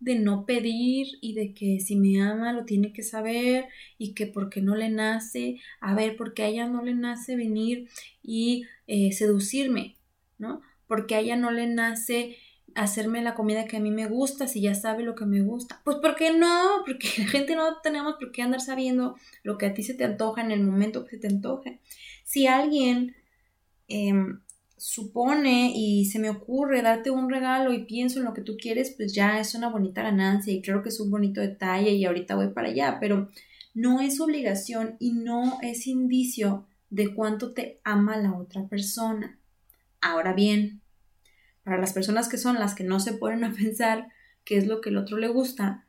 de 0.00 0.18
no 0.18 0.44
pedir 0.44 1.06
y 1.20 1.34
de 1.34 1.54
que 1.54 1.80
si 1.80 1.96
me 1.96 2.20
ama 2.20 2.52
lo 2.52 2.64
tiene 2.64 2.92
que 2.92 3.02
saber 3.02 3.66
y 3.98 4.14
que 4.14 4.26
porque 4.26 4.60
no 4.60 4.74
le 4.74 4.90
nace, 4.90 5.58
a 5.80 5.94
ver, 5.94 6.16
porque 6.16 6.42
a 6.42 6.48
ella 6.48 6.68
no 6.68 6.82
le 6.82 6.94
nace 6.94 7.36
venir 7.36 7.88
y 8.22 8.64
eh, 8.86 9.12
seducirme, 9.12 9.96
¿no? 10.38 10.60
Porque 10.86 11.14
a 11.14 11.20
ella 11.20 11.36
no 11.36 11.50
le 11.50 11.66
nace 11.66 12.36
hacerme 12.74 13.22
la 13.22 13.34
comida 13.34 13.64
que 13.66 13.78
a 13.78 13.80
mí 13.80 13.90
me 13.90 14.06
gusta, 14.06 14.46
si 14.46 14.60
ya 14.60 14.74
sabe 14.74 15.02
lo 15.02 15.14
que 15.14 15.24
me 15.24 15.40
gusta. 15.40 15.80
Pues 15.82 15.96
¿por 15.96 16.14
qué 16.14 16.32
no? 16.32 16.82
Porque 16.84 17.08
la 17.18 17.26
gente 17.26 17.56
no 17.56 17.80
tenemos 17.80 18.16
por 18.16 18.32
qué 18.32 18.42
andar 18.42 18.60
sabiendo 18.60 19.16
lo 19.42 19.56
que 19.56 19.66
a 19.66 19.74
ti 19.74 19.82
se 19.82 19.94
te 19.94 20.04
antoja 20.04 20.42
en 20.42 20.50
el 20.50 20.62
momento 20.62 21.04
que 21.04 21.12
se 21.12 21.18
te 21.18 21.28
antoje. 21.28 21.80
Si 22.26 22.48
alguien 22.48 23.14
em, 23.86 24.40
supone 24.76 25.72
y 25.76 26.06
se 26.06 26.18
me 26.18 26.28
ocurre 26.28 26.82
darte 26.82 27.10
un 27.10 27.30
regalo 27.30 27.72
y 27.72 27.84
pienso 27.84 28.18
en 28.18 28.24
lo 28.24 28.34
que 28.34 28.42
tú 28.42 28.56
quieres, 28.60 28.90
pues 28.96 29.14
ya 29.14 29.38
es 29.38 29.54
una 29.54 29.68
bonita 29.68 30.02
ganancia 30.02 30.52
y 30.52 30.60
creo 30.60 30.82
que 30.82 30.88
es 30.88 30.98
un 30.98 31.08
bonito 31.08 31.40
detalle 31.40 31.92
y 31.92 32.04
ahorita 32.04 32.34
voy 32.34 32.48
para 32.48 32.68
allá, 32.68 32.98
pero 33.00 33.30
no 33.74 34.00
es 34.00 34.20
obligación 34.20 34.96
y 34.98 35.12
no 35.12 35.60
es 35.62 35.86
indicio 35.86 36.66
de 36.90 37.14
cuánto 37.14 37.52
te 37.52 37.80
ama 37.84 38.16
la 38.16 38.36
otra 38.36 38.66
persona. 38.66 39.38
Ahora 40.00 40.32
bien, 40.32 40.80
para 41.62 41.78
las 41.78 41.92
personas 41.92 42.28
que 42.28 42.38
son 42.38 42.56
las 42.56 42.74
que 42.74 42.82
no 42.82 42.98
se 42.98 43.12
ponen 43.12 43.44
a 43.44 43.52
pensar 43.56 44.08
qué 44.44 44.56
es 44.56 44.66
lo 44.66 44.80
que 44.80 44.90
el 44.90 44.96
otro 44.96 45.16
le 45.16 45.28
gusta, 45.28 45.84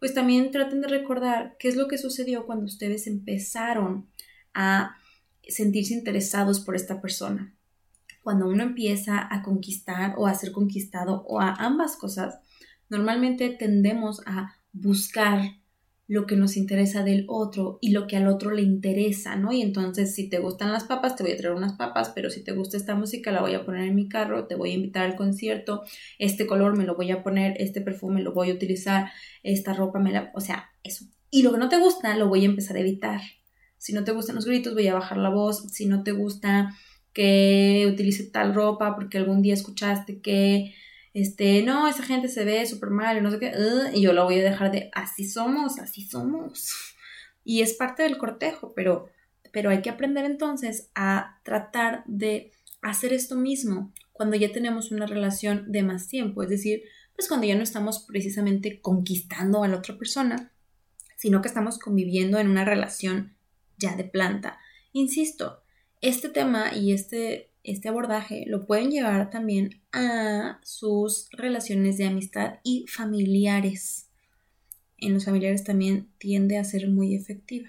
pues 0.00 0.12
también 0.12 0.50
traten 0.50 0.82
de 0.82 0.88
recordar 0.88 1.56
qué 1.58 1.68
es 1.68 1.76
lo 1.76 1.88
que 1.88 1.96
sucedió 1.96 2.44
cuando 2.44 2.66
ustedes 2.66 3.06
empezaron 3.06 4.06
a 4.52 4.97
sentirse 5.48 5.94
interesados 5.94 6.60
por 6.60 6.76
esta 6.76 7.00
persona. 7.00 7.54
Cuando 8.22 8.48
uno 8.48 8.62
empieza 8.62 9.26
a 9.30 9.42
conquistar 9.42 10.14
o 10.18 10.26
a 10.26 10.34
ser 10.34 10.52
conquistado 10.52 11.24
o 11.26 11.40
a 11.40 11.54
ambas 11.54 11.96
cosas, 11.96 12.38
normalmente 12.88 13.50
tendemos 13.50 14.22
a 14.26 14.56
buscar 14.72 15.58
lo 16.08 16.26
que 16.26 16.36
nos 16.36 16.56
interesa 16.56 17.04
del 17.04 17.26
otro 17.28 17.78
y 17.82 17.90
lo 17.90 18.06
que 18.06 18.16
al 18.16 18.28
otro 18.28 18.50
le 18.50 18.62
interesa, 18.62 19.36
¿no? 19.36 19.52
Y 19.52 19.60
entonces, 19.60 20.14
si 20.14 20.30
te 20.30 20.38
gustan 20.38 20.72
las 20.72 20.84
papas, 20.84 21.16
te 21.16 21.22
voy 21.22 21.32
a 21.32 21.36
traer 21.36 21.54
unas 21.54 21.74
papas, 21.74 22.12
pero 22.14 22.30
si 22.30 22.42
te 22.42 22.52
gusta 22.52 22.78
esta 22.78 22.94
música, 22.94 23.30
la 23.30 23.42
voy 23.42 23.54
a 23.54 23.64
poner 23.66 23.84
en 23.84 23.94
mi 23.94 24.08
carro, 24.08 24.46
te 24.46 24.54
voy 24.54 24.70
a 24.70 24.74
invitar 24.74 25.04
al 25.04 25.16
concierto, 25.16 25.82
este 26.18 26.46
color 26.46 26.78
me 26.78 26.84
lo 26.84 26.96
voy 26.96 27.10
a 27.10 27.22
poner, 27.22 27.56
este 27.60 27.82
perfume 27.82 28.22
lo 28.22 28.32
voy 28.32 28.50
a 28.50 28.54
utilizar, 28.54 29.10
esta 29.42 29.74
ropa 29.74 29.98
me 29.98 30.10
la... 30.10 30.32
O 30.34 30.40
sea, 30.40 30.70
eso. 30.82 31.04
Y 31.30 31.42
lo 31.42 31.52
que 31.52 31.58
no 31.58 31.68
te 31.68 31.78
gusta, 31.78 32.16
lo 32.16 32.28
voy 32.28 32.42
a 32.44 32.48
empezar 32.48 32.78
a 32.78 32.80
evitar. 32.80 33.20
Si 33.78 33.92
no 33.92 34.04
te 34.04 34.12
gustan 34.12 34.36
los 34.36 34.44
gritos, 34.44 34.74
voy 34.74 34.88
a 34.88 34.94
bajar 34.94 35.18
la 35.18 35.30
voz. 35.30 35.70
Si 35.72 35.86
no 35.86 36.02
te 36.02 36.12
gusta 36.12 36.74
que 37.12 37.88
utilice 37.92 38.24
tal 38.24 38.54
ropa 38.54 38.94
porque 38.94 39.18
algún 39.18 39.42
día 39.42 39.54
escuchaste 39.54 40.20
que 40.20 40.74
este, 41.14 41.62
no, 41.62 41.88
esa 41.88 42.02
gente 42.02 42.28
se 42.28 42.44
ve 42.44 42.64
súper 42.66 42.90
mal 42.90 43.22
no 43.22 43.30
sé 43.30 43.38
qué, 43.40 43.52
y 43.94 44.02
yo 44.02 44.12
lo 44.12 44.24
voy 44.24 44.38
a 44.38 44.44
dejar 44.44 44.70
de, 44.70 44.90
así 44.92 45.28
somos, 45.28 45.78
así 45.78 46.04
somos. 46.04 46.74
Y 47.44 47.62
es 47.62 47.72
parte 47.74 48.02
del 48.02 48.18
cortejo, 48.18 48.72
pero, 48.74 49.08
pero 49.52 49.70
hay 49.70 49.82
que 49.82 49.90
aprender 49.90 50.26
entonces 50.26 50.90
a 50.94 51.40
tratar 51.44 52.04
de 52.06 52.52
hacer 52.82 53.12
esto 53.12 53.36
mismo 53.36 53.92
cuando 54.12 54.36
ya 54.36 54.52
tenemos 54.52 54.92
una 54.92 55.06
relación 55.06 55.72
de 55.72 55.82
más 55.82 56.08
tiempo, 56.08 56.42
es 56.42 56.50
decir, 56.50 56.82
pues 57.16 57.26
cuando 57.26 57.46
ya 57.46 57.56
no 57.56 57.62
estamos 57.62 58.04
precisamente 58.06 58.80
conquistando 58.80 59.64
a 59.64 59.68
la 59.68 59.78
otra 59.78 59.96
persona, 59.98 60.52
sino 61.16 61.42
que 61.42 61.48
estamos 61.48 61.78
conviviendo 61.78 62.38
en 62.38 62.48
una 62.48 62.64
relación 62.64 63.34
ya 63.78 63.96
de 63.96 64.04
planta. 64.04 64.58
Insisto, 64.92 65.62
este 66.00 66.28
tema 66.28 66.74
y 66.74 66.92
este 66.92 67.48
este 67.70 67.88
abordaje 67.88 68.44
lo 68.46 68.66
pueden 68.66 68.90
llevar 68.90 69.30
también 69.30 69.82
a 69.92 70.58
sus 70.62 71.28
relaciones 71.32 71.98
de 71.98 72.06
amistad 72.06 72.60
y 72.62 72.86
familiares. 72.88 74.08
En 74.96 75.12
los 75.14 75.26
familiares 75.26 75.64
también 75.64 76.08
tiende 76.18 76.56
a 76.56 76.64
ser 76.64 76.88
muy 76.88 77.14
efectiva. 77.14 77.68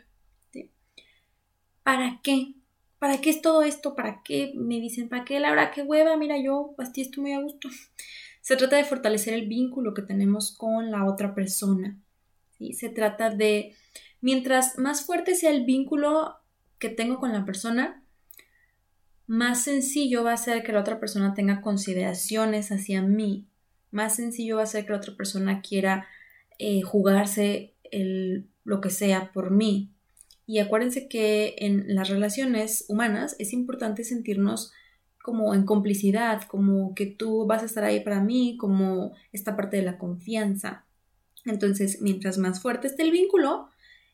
¿Para 1.84 2.22
qué? 2.24 2.54
¿Para 2.98 3.19
qué 3.19 3.30
es 3.30 3.41
todo 3.41 3.63
esto? 3.63 3.95
¿Para 3.95 4.22
qué? 4.24 4.54
Me 4.56 4.80
dicen, 4.80 5.10
¿para 5.10 5.26
qué, 5.26 5.39
Laura? 5.39 5.72
¿Qué 5.72 5.82
hueva? 5.82 6.15
Mira, 6.17 6.38
yo 6.38 6.76
así 6.78 7.02
estoy 7.02 7.24
muy 7.24 7.34
a 7.34 7.41
gusto. 7.41 7.69
Se 8.41 8.56
trata 8.56 8.78
de 8.78 8.86
fortalecer 8.86 9.34
el 9.34 9.48
vínculo 9.48 9.93
que 9.93 10.02
tenemos 10.02 10.56
con 10.56 10.91
la 10.91 11.06
otra 11.06 11.36
persona. 11.36 12.00
¿sí? 12.58 12.74
Se 12.74 12.89
trata 12.89 13.30
de, 13.30 13.76
mientras 14.22 14.78
más 14.78 15.06
fuerte 15.06 15.36
sea 15.36 15.52
el 15.52 15.66
vínculo 15.66 16.36
que 16.78 16.90
tengo 16.90 17.20
con 17.20 17.34
la 17.34 17.46
persona, 17.46 18.04
más 19.28 19.64
sencillo 19.64 20.24
va 20.24 20.34
a 20.34 20.38
ser 20.38 20.64
que 20.64 20.72
la 20.72 20.80
otra 20.80 21.00
persona 21.00 21.34
tenga 21.34 21.62
consideraciones 21.62 22.72
hacia 22.72 23.02
mí, 23.02 23.48
más 23.92 24.16
sencillo 24.16 24.58
va 24.58 24.64
a 24.64 24.68
ser 24.68 24.86
que 24.86 24.92
la 24.92 24.98
otra 24.98 25.16
persona 25.16 25.62
quiera 25.62 26.08
eh, 26.58 26.82
jugarse 26.82 27.74
lo 28.64 28.82
que 28.82 28.90
sea 28.90 29.32
por 29.32 29.52
mí. 29.52 29.92
Y 30.46 30.60
acuérdense 30.60 31.08
que 31.08 31.56
en 31.60 31.96
las 31.96 32.10
relaciones 32.10 32.86
humanas 32.88 33.36
es 33.40 33.54
importante 33.54 34.04
sentirnos 34.04 34.72
como 35.22 35.54
en 35.54 35.64
complicidad, 35.64 36.44
como 36.44 36.96
que 36.96 37.06
tú 37.06 37.46
vas 37.46 37.62
a 37.62 37.66
estar 37.66 37.84
ahí 37.84 38.00
para 38.00 38.20
mí, 38.20 38.58
como 38.58 39.14
esta 39.32 39.56
parte 39.56 39.78
de 39.78 39.84
la 39.84 39.98
confianza. 39.98 40.86
Entonces, 41.46 42.02
mientras 42.02 42.38
más 42.38 42.62
fuerte 42.62 42.88
esté 42.88 43.04
el 43.04 43.12
vínculo, 43.12 43.70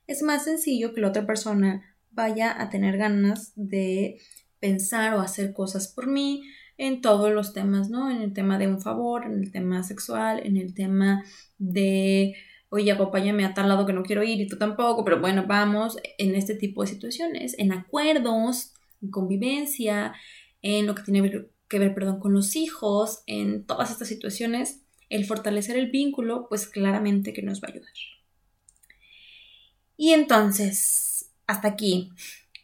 es 0.08 0.22
más 0.24 0.44
sencillo 0.44 0.94
que 0.94 1.02
la 1.02 1.10
otra 1.10 1.26
persona 1.26 1.96
vaya 2.12 2.60
a 2.62 2.70
tener 2.70 2.98
ganas 2.98 3.52
de 3.56 4.20
pensar 4.60 5.14
o 5.14 5.20
hacer 5.20 5.54
cosas 5.54 5.88
por 5.88 6.08
mí 6.08 6.44
en 6.78 7.02
todos 7.02 7.32
los 7.32 7.54
temas, 7.54 7.90
¿no? 7.90 8.10
En 8.10 8.22
el 8.22 8.34
tema 8.34 8.58
de 8.58 8.68
un 8.68 8.82
favor, 8.82 9.26
en 9.26 9.44
el 9.44 9.52
tema 9.52 9.84
sexual, 9.84 10.42
en 10.44 10.58
el 10.58 10.74
tema 10.74 11.24
de, 11.58 12.36
oye, 12.70 12.92
acompáñame 12.92 13.46
a 13.46 13.54
tal 13.54 13.70
lado 13.70 13.86
que 13.86 13.94
no 13.94 14.04
quiero 14.04 14.24
ir 14.24 14.42
y 14.42 14.48
tú 14.48 14.58
tampoco, 14.58 15.04
pero 15.06 15.20
bueno, 15.20 15.46
vamos, 15.48 15.98
en 16.18 16.36
este 16.36 16.56
tipo 16.56 16.82
de 16.82 16.88
situaciones, 16.88 17.58
en 17.58 17.72
acuerdos, 17.72 18.74
en 19.02 19.12
convivencia, 19.12 20.14
en 20.62 20.88
lo 20.88 20.96
que 20.96 21.04
tiene 21.04 21.48
que 21.70 21.80
ver, 21.80 21.94
perdón, 21.94 22.20
con 22.20 22.34
los 22.34 22.56
hijos, 22.56 23.24
en 23.28 23.66
todas 23.66 23.92
estas 23.92 24.08
situaciones, 24.08 24.82
el 25.10 25.26
fortalecer 25.26 25.78
el 25.78 25.92
vínculo, 25.92 26.48
pues 26.50 26.68
claramente 26.68 27.34
que 27.34 27.42
nos 27.42 27.62
va 27.62 27.68
a 27.68 27.72
ayudar. 27.72 27.94
Y 29.98 30.14
entonces, 30.14 31.32
hasta 31.48 31.70
aquí 31.70 32.12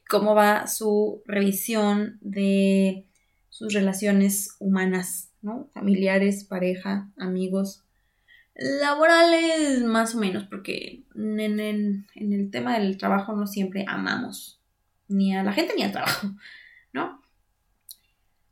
cómo 0.10 0.36
va 0.36 0.68
su 0.68 1.24
revisión 1.26 2.18
de 2.22 3.06
sus 3.50 3.74
relaciones 3.74 4.56
humanas, 4.60 5.32
¿no? 5.42 5.70
Familiares, 5.74 6.44
pareja, 6.44 7.10
amigos, 7.18 7.84
laborales, 8.56 9.84
más 9.84 10.16
o 10.16 10.20
menos, 10.20 10.44
porque 10.44 11.04
en, 11.16 11.50
el 12.16 12.52
tema 12.52 12.78
del 12.78 12.98
trabajo 12.98 13.34
no 13.34 13.48
siempre 13.48 13.86
amamos 13.88 14.60
ni 15.08 15.36
a 15.36 15.44
la 15.44 15.54
gente 15.54 15.74
ni 15.76 15.84
al 15.84 15.92
trabajo, 15.92 16.28
¿no? 16.94 17.22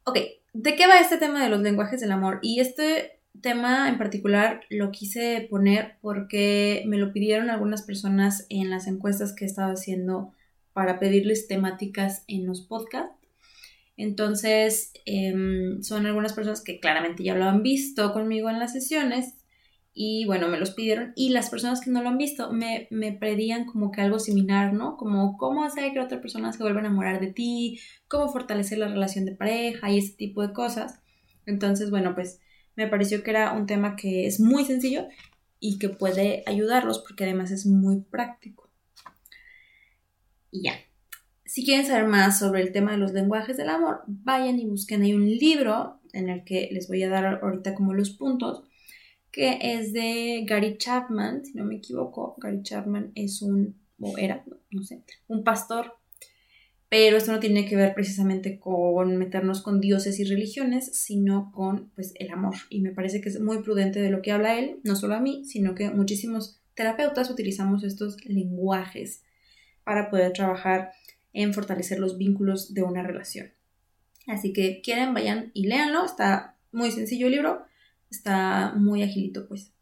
Ok, 0.03 0.17
¿de 0.53 0.75
qué 0.75 0.87
va 0.87 0.99
este 0.99 1.17
tema 1.17 1.43
de 1.43 1.49
los 1.49 1.61
lenguajes 1.61 1.99
del 2.01 2.11
amor? 2.11 2.39
Y 2.41 2.59
este 2.59 3.18
tema 3.41 3.89
en 3.89 3.97
particular 3.97 4.61
lo 4.69 4.91
quise 4.91 5.47
poner 5.49 5.97
porque 6.01 6.83
me 6.87 6.97
lo 6.97 7.13
pidieron 7.13 7.49
algunas 7.49 7.83
personas 7.83 8.45
en 8.49 8.69
las 8.69 8.87
encuestas 8.87 9.33
que 9.33 9.45
he 9.45 9.47
estado 9.47 9.73
haciendo 9.73 10.33
para 10.73 10.99
pedirles 10.99 11.47
temáticas 11.47 12.23
en 12.27 12.45
los 12.45 12.61
podcasts. 12.61 13.15
Entonces, 13.97 14.93
em, 15.05 15.81
son 15.83 16.05
algunas 16.05 16.33
personas 16.33 16.61
que 16.61 16.79
claramente 16.79 17.23
ya 17.23 17.35
lo 17.35 17.45
han 17.45 17.63
visto 17.63 18.13
conmigo 18.13 18.49
en 18.49 18.59
las 18.59 18.71
sesiones 18.71 19.35
y 19.93 20.25
bueno, 20.25 20.47
me 20.47 20.57
los 20.59 20.71
pidieron 20.71 21.11
y 21.15 21.29
las 21.29 21.49
personas 21.49 21.81
que 21.81 21.91
no 21.91 22.01
lo 22.01 22.07
han 22.07 22.17
visto 22.17 22.53
me, 22.53 22.87
me 22.91 23.11
pedían 23.11 23.65
como 23.65 23.91
que 23.91 23.99
algo 24.01 24.19
similar, 24.19 24.73
¿no? 24.73 24.95
Como 24.95 25.37
cómo 25.37 25.65
hacer 25.65 25.91
que 25.91 25.99
otra 25.99 26.21
persona 26.21 26.53
se 26.53 26.63
vuelva 26.63 26.79
a 26.79 26.83
enamorar 26.85 27.19
de 27.19 27.33
ti, 27.33 27.79
cómo 28.07 28.31
fortalecer 28.31 28.77
la 28.77 28.87
relación 28.87 29.25
de 29.25 29.35
pareja 29.35 29.91
y 29.91 29.97
ese 29.97 30.13
tipo 30.15 30.41
de 30.41 30.53
cosas. 30.53 31.01
Entonces, 31.45 31.89
bueno, 31.89 32.15
pues 32.15 32.39
me 32.79 32.87
pareció 32.87 33.23
que 33.23 33.31
era 33.31 33.51
un 33.51 33.65
tema 33.65 33.97
que 33.97 34.25
es 34.25 34.39
muy 34.39 34.63
sencillo 34.63 35.09
y 35.59 35.77
que 35.79 35.89
puede 35.89 36.43
ayudarlos 36.45 36.99
porque 36.99 37.25
además 37.25 37.51
es 37.51 37.65
muy 37.65 37.99
práctico. 37.99 38.69
Y 40.49 40.63
ya. 40.63 40.73
si 41.45 41.65
quieren 41.65 41.85
saber 41.85 42.07
más 42.07 42.39
sobre 42.39 42.61
el 42.61 42.71
tema 42.71 42.91
de 42.91 42.97
los 42.97 43.11
lenguajes 43.11 43.57
del 43.57 43.69
amor, 43.69 44.01
vayan 44.07 44.59
y 44.59 44.65
busquen 44.65 45.01
ahí 45.01 45.13
un 45.13 45.27
libro 45.27 45.99
en 46.13 46.29
el 46.29 46.45
que 46.45 46.69
les 46.71 46.87
voy 46.87 47.03
a 47.03 47.09
dar 47.09 47.25
ahorita 47.43 47.75
como 47.75 47.93
los 47.93 48.11
puntos, 48.11 48.63
que 49.29 49.59
es 49.61 49.91
de 49.91 50.45
Gary 50.47 50.77
Chapman, 50.77 51.43
si 51.43 51.55
no 51.55 51.65
me 51.65 51.75
equivoco. 51.75 52.35
Gary 52.37 52.63
Chapman 52.63 53.11
es 53.13 53.41
un, 53.41 53.75
o 53.99 54.17
era, 54.17 54.45
no 54.71 54.83
sé, 54.83 55.03
un 55.27 55.43
pastor 55.43 55.98
pero 56.89 57.17
esto 57.17 57.31
no 57.31 57.39
tiene 57.39 57.67
que 57.67 57.75
ver 57.75 57.93
precisamente 57.93 58.59
con 58.59 59.15
meternos 59.17 59.61
con 59.61 59.79
dioses 59.79 60.19
y 60.19 60.23
religiones, 60.23 60.87
sino 60.93 61.51
con 61.51 61.89
pues 61.93 62.13
el 62.15 62.31
amor. 62.31 62.55
Y 62.69 62.81
me 62.81 62.91
parece 62.91 63.21
que 63.21 63.29
es 63.29 63.39
muy 63.39 63.61
prudente 63.61 64.01
de 64.01 64.09
lo 64.09 64.23
que 64.23 64.31
habla 64.31 64.57
él, 64.57 64.79
no 64.83 64.95
solo 64.95 65.13
a 65.13 65.19
mí, 65.19 65.45
sino 65.45 65.75
que 65.75 65.91
muchísimos 65.91 66.59
terapeutas 66.73 67.29
utilizamos 67.29 67.83
estos 67.83 68.17
lenguajes 68.25 69.23
para 69.83 70.09
poder 70.09 70.33
trabajar 70.33 70.91
en 71.31 71.53
fortalecer 71.53 71.99
los 71.99 72.17
vínculos 72.17 72.73
de 72.73 72.81
una 72.81 73.03
relación. 73.03 73.51
Así 74.25 74.51
que 74.51 74.81
quieren, 74.81 75.13
vayan 75.13 75.51
y 75.53 75.67
léanlo. 75.67 76.03
Está 76.03 76.57
muy 76.71 76.91
sencillo 76.91 77.27
el 77.27 77.33
libro. 77.33 77.65
Está 78.09 78.73
muy 78.75 79.03
agilito, 79.03 79.47
pues. 79.47 79.73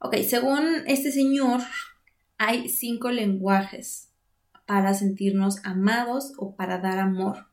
Ok, 0.00 0.16
según 0.28 0.82
este 0.88 1.12
señor, 1.12 1.60
hay 2.38 2.68
cinco 2.68 3.12
lenguajes 3.12 4.11
para 4.72 4.94
sentirnos 4.94 5.58
amados 5.64 6.32
o 6.38 6.56
para 6.56 6.78
dar 6.78 6.98
amor. 6.98 7.46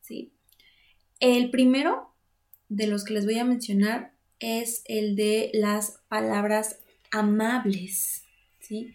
¿sí? 0.00 0.32
El 1.18 1.50
primero 1.50 2.14
de 2.68 2.86
los 2.86 3.04
que 3.04 3.14
les 3.14 3.24
voy 3.24 3.40
a 3.40 3.44
mencionar 3.44 4.12
es 4.38 4.84
el 4.84 5.16
de 5.16 5.50
las 5.54 6.02
palabras 6.06 6.78
amables. 7.10 8.22
¿sí? 8.60 8.94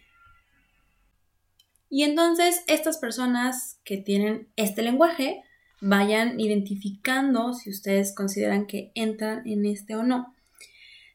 Y 1.89 2.03
entonces 2.03 2.63
estas 2.67 2.99
personas 2.99 3.81
que 3.83 3.97
tienen 3.97 4.47
este 4.55 4.81
lenguaje 4.81 5.43
vayan 5.81 6.39
identificando 6.39 7.53
si 7.53 7.69
ustedes 7.69 8.15
consideran 8.15 8.65
que 8.65 8.93
entran 8.95 9.45
en 9.45 9.65
este 9.65 9.97
o 9.97 10.03
no. 10.03 10.33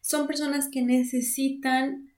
Son 0.03 0.27
personas 0.27 0.69
que 0.71 0.83
necesitan 0.83 2.13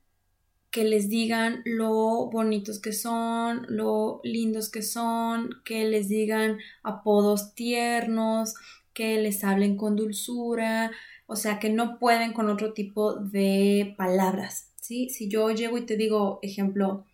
que 0.70 0.84
les 0.84 1.08
digan 1.08 1.62
lo 1.64 2.28
bonitos 2.30 2.80
que 2.80 2.92
son, 2.92 3.66
lo 3.68 4.20
lindos 4.22 4.70
que 4.70 4.82
son, 4.82 5.50
que 5.64 5.84
les 5.84 6.08
digan 6.08 6.58
apodos 6.82 7.54
tiernos, 7.54 8.54
que 8.92 9.20
les 9.20 9.44
hablen 9.44 9.76
con 9.76 9.96
dulzura, 9.96 10.90
o 11.26 11.36
sea, 11.36 11.58
que 11.58 11.70
no 11.70 11.98
pueden 11.98 12.32
con 12.32 12.48
otro 12.50 12.72
tipo 12.72 13.14
de 13.14 13.94
palabras, 13.96 14.72
¿sí? 14.80 15.08
Si 15.10 15.28
yo 15.28 15.50
llego 15.50 15.78
y 15.78 15.86
te 15.86 15.96
digo, 15.96 16.38
ejemplo, 16.42 17.06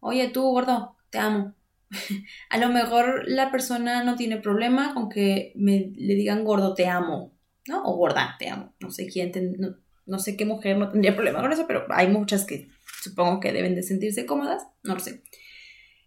oye 0.00 0.28
tú, 0.28 0.42
gordo, 0.42 0.96
te 1.10 1.18
amo. 1.18 1.54
A 2.50 2.58
lo 2.58 2.68
mejor 2.70 3.24
la 3.28 3.50
persona 3.50 4.04
no 4.04 4.16
tiene 4.16 4.38
problema 4.38 4.94
con 4.94 5.08
que 5.08 5.52
me 5.54 5.92
le 5.96 6.14
digan 6.14 6.44
gordo, 6.44 6.74
te 6.74 6.88
amo, 6.88 7.32
¿no? 7.68 7.84
O 7.84 7.96
gorda, 7.96 8.36
te 8.38 8.48
amo. 8.48 8.74
No 8.80 8.90
sé 8.90 9.06
quién, 9.06 9.32
no 9.58 9.76
sé 10.18 10.36
qué 10.36 10.44
mujer 10.44 10.78
no 10.78 10.90
tendría 10.90 11.14
problema 11.16 11.40
con 11.40 11.52
eso, 11.52 11.66
pero 11.66 11.86
hay 11.90 12.08
muchas 12.08 12.44
que 12.44 12.68
supongo 13.02 13.40
que 13.40 13.52
deben 13.52 13.74
de 13.74 13.82
sentirse 13.82 14.26
cómodas, 14.26 14.66
no 14.82 14.94
lo 14.94 15.00
sé. 15.00 15.22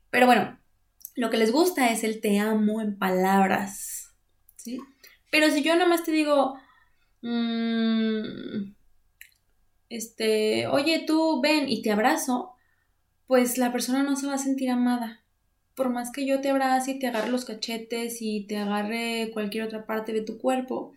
Pero 0.09 0.25
bueno, 0.25 0.57
lo 1.15 1.29
que 1.29 1.37
les 1.37 1.51
gusta 1.51 1.91
es 1.91 2.03
el 2.03 2.21
te 2.21 2.39
amo 2.39 2.81
en 2.81 2.97
palabras, 2.97 4.13
¿sí? 4.55 4.79
Pero 5.31 5.51
si 5.51 5.61
yo 5.61 5.75
nomás 5.75 6.03
te 6.03 6.11
digo, 6.11 6.55
mm, 7.21 8.73
este, 9.89 10.67
oye 10.67 11.03
tú, 11.05 11.41
ven 11.41 11.69
y 11.69 11.81
te 11.81 11.91
abrazo, 11.91 12.53
pues 13.27 13.57
la 13.57 13.71
persona 13.71 14.03
no 14.03 14.15
se 14.15 14.27
va 14.27 14.35
a 14.35 14.39
sentir 14.39 14.69
amada. 14.69 15.21
Por 15.75 15.89
más 15.89 16.11
que 16.11 16.25
yo 16.25 16.41
te 16.41 16.49
abrace 16.49 16.91
y 16.91 16.99
te 16.99 17.07
agarre 17.07 17.29
los 17.29 17.45
cachetes 17.45 18.17
y 18.21 18.45
te 18.47 18.57
agarre 18.57 19.29
cualquier 19.33 19.63
otra 19.63 19.85
parte 19.85 20.13
de 20.13 20.21
tu 20.21 20.37
cuerpo, 20.37 20.93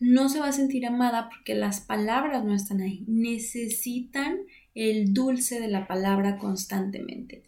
no 0.00 0.30
se 0.30 0.40
va 0.40 0.48
a 0.48 0.52
sentir 0.52 0.86
amada 0.86 1.28
porque 1.28 1.54
las 1.54 1.80
palabras 1.80 2.44
no 2.44 2.54
están 2.54 2.80
ahí. 2.80 3.04
Necesitan 3.06 4.40
el 4.74 5.12
dulce 5.12 5.60
de 5.60 5.68
la 5.68 5.86
palabra 5.86 6.38
constantemente. 6.38 7.44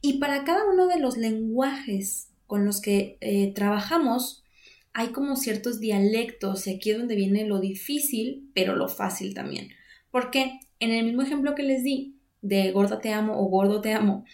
Y 0.00 0.18
para 0.18 0.44
cada 0.44 0.64
uno 0.72 0.86
de 0.86 0.98
los 0.98 1.16
lenguajes 1.16 2.30
con 2.46 2.64
los 2.64 2.80
que 2.80 3.18
eh, 3.20 3.52
trabajamos, 3.54 4.44
hay 4.92 5.08
como 5.08 5.36
ciertos 5.36 5.80
dialectos 5.80 6.66
y 6.66 6.74
aquí 6.74 6.90
es 6.90 6.98
donde 6.98 7.16
viene 7.16 7.46
lo 7.46 7.60
difícil, 7.60 8.50
pero 8.54 8.76
lo 8.76 8.88
fácil 8.88 9.34
también. 9.34 9.70
Porque 10.10 10.60
en 10.78 10.92
el 10.92 11.04
mismo 11.04 11.22
ejemplo 11.22 11.54
que 11.54 11.62
les 11.62 11.82
di 11.82 12.16
de 12.42 12.70
gorda 12.72 13.00
te 13.00 13.12
amo 13.12 13.40
o 13.40 13.48
gordo 13.48 13.80
te 13.80 13.92
amo, 13.92 14.24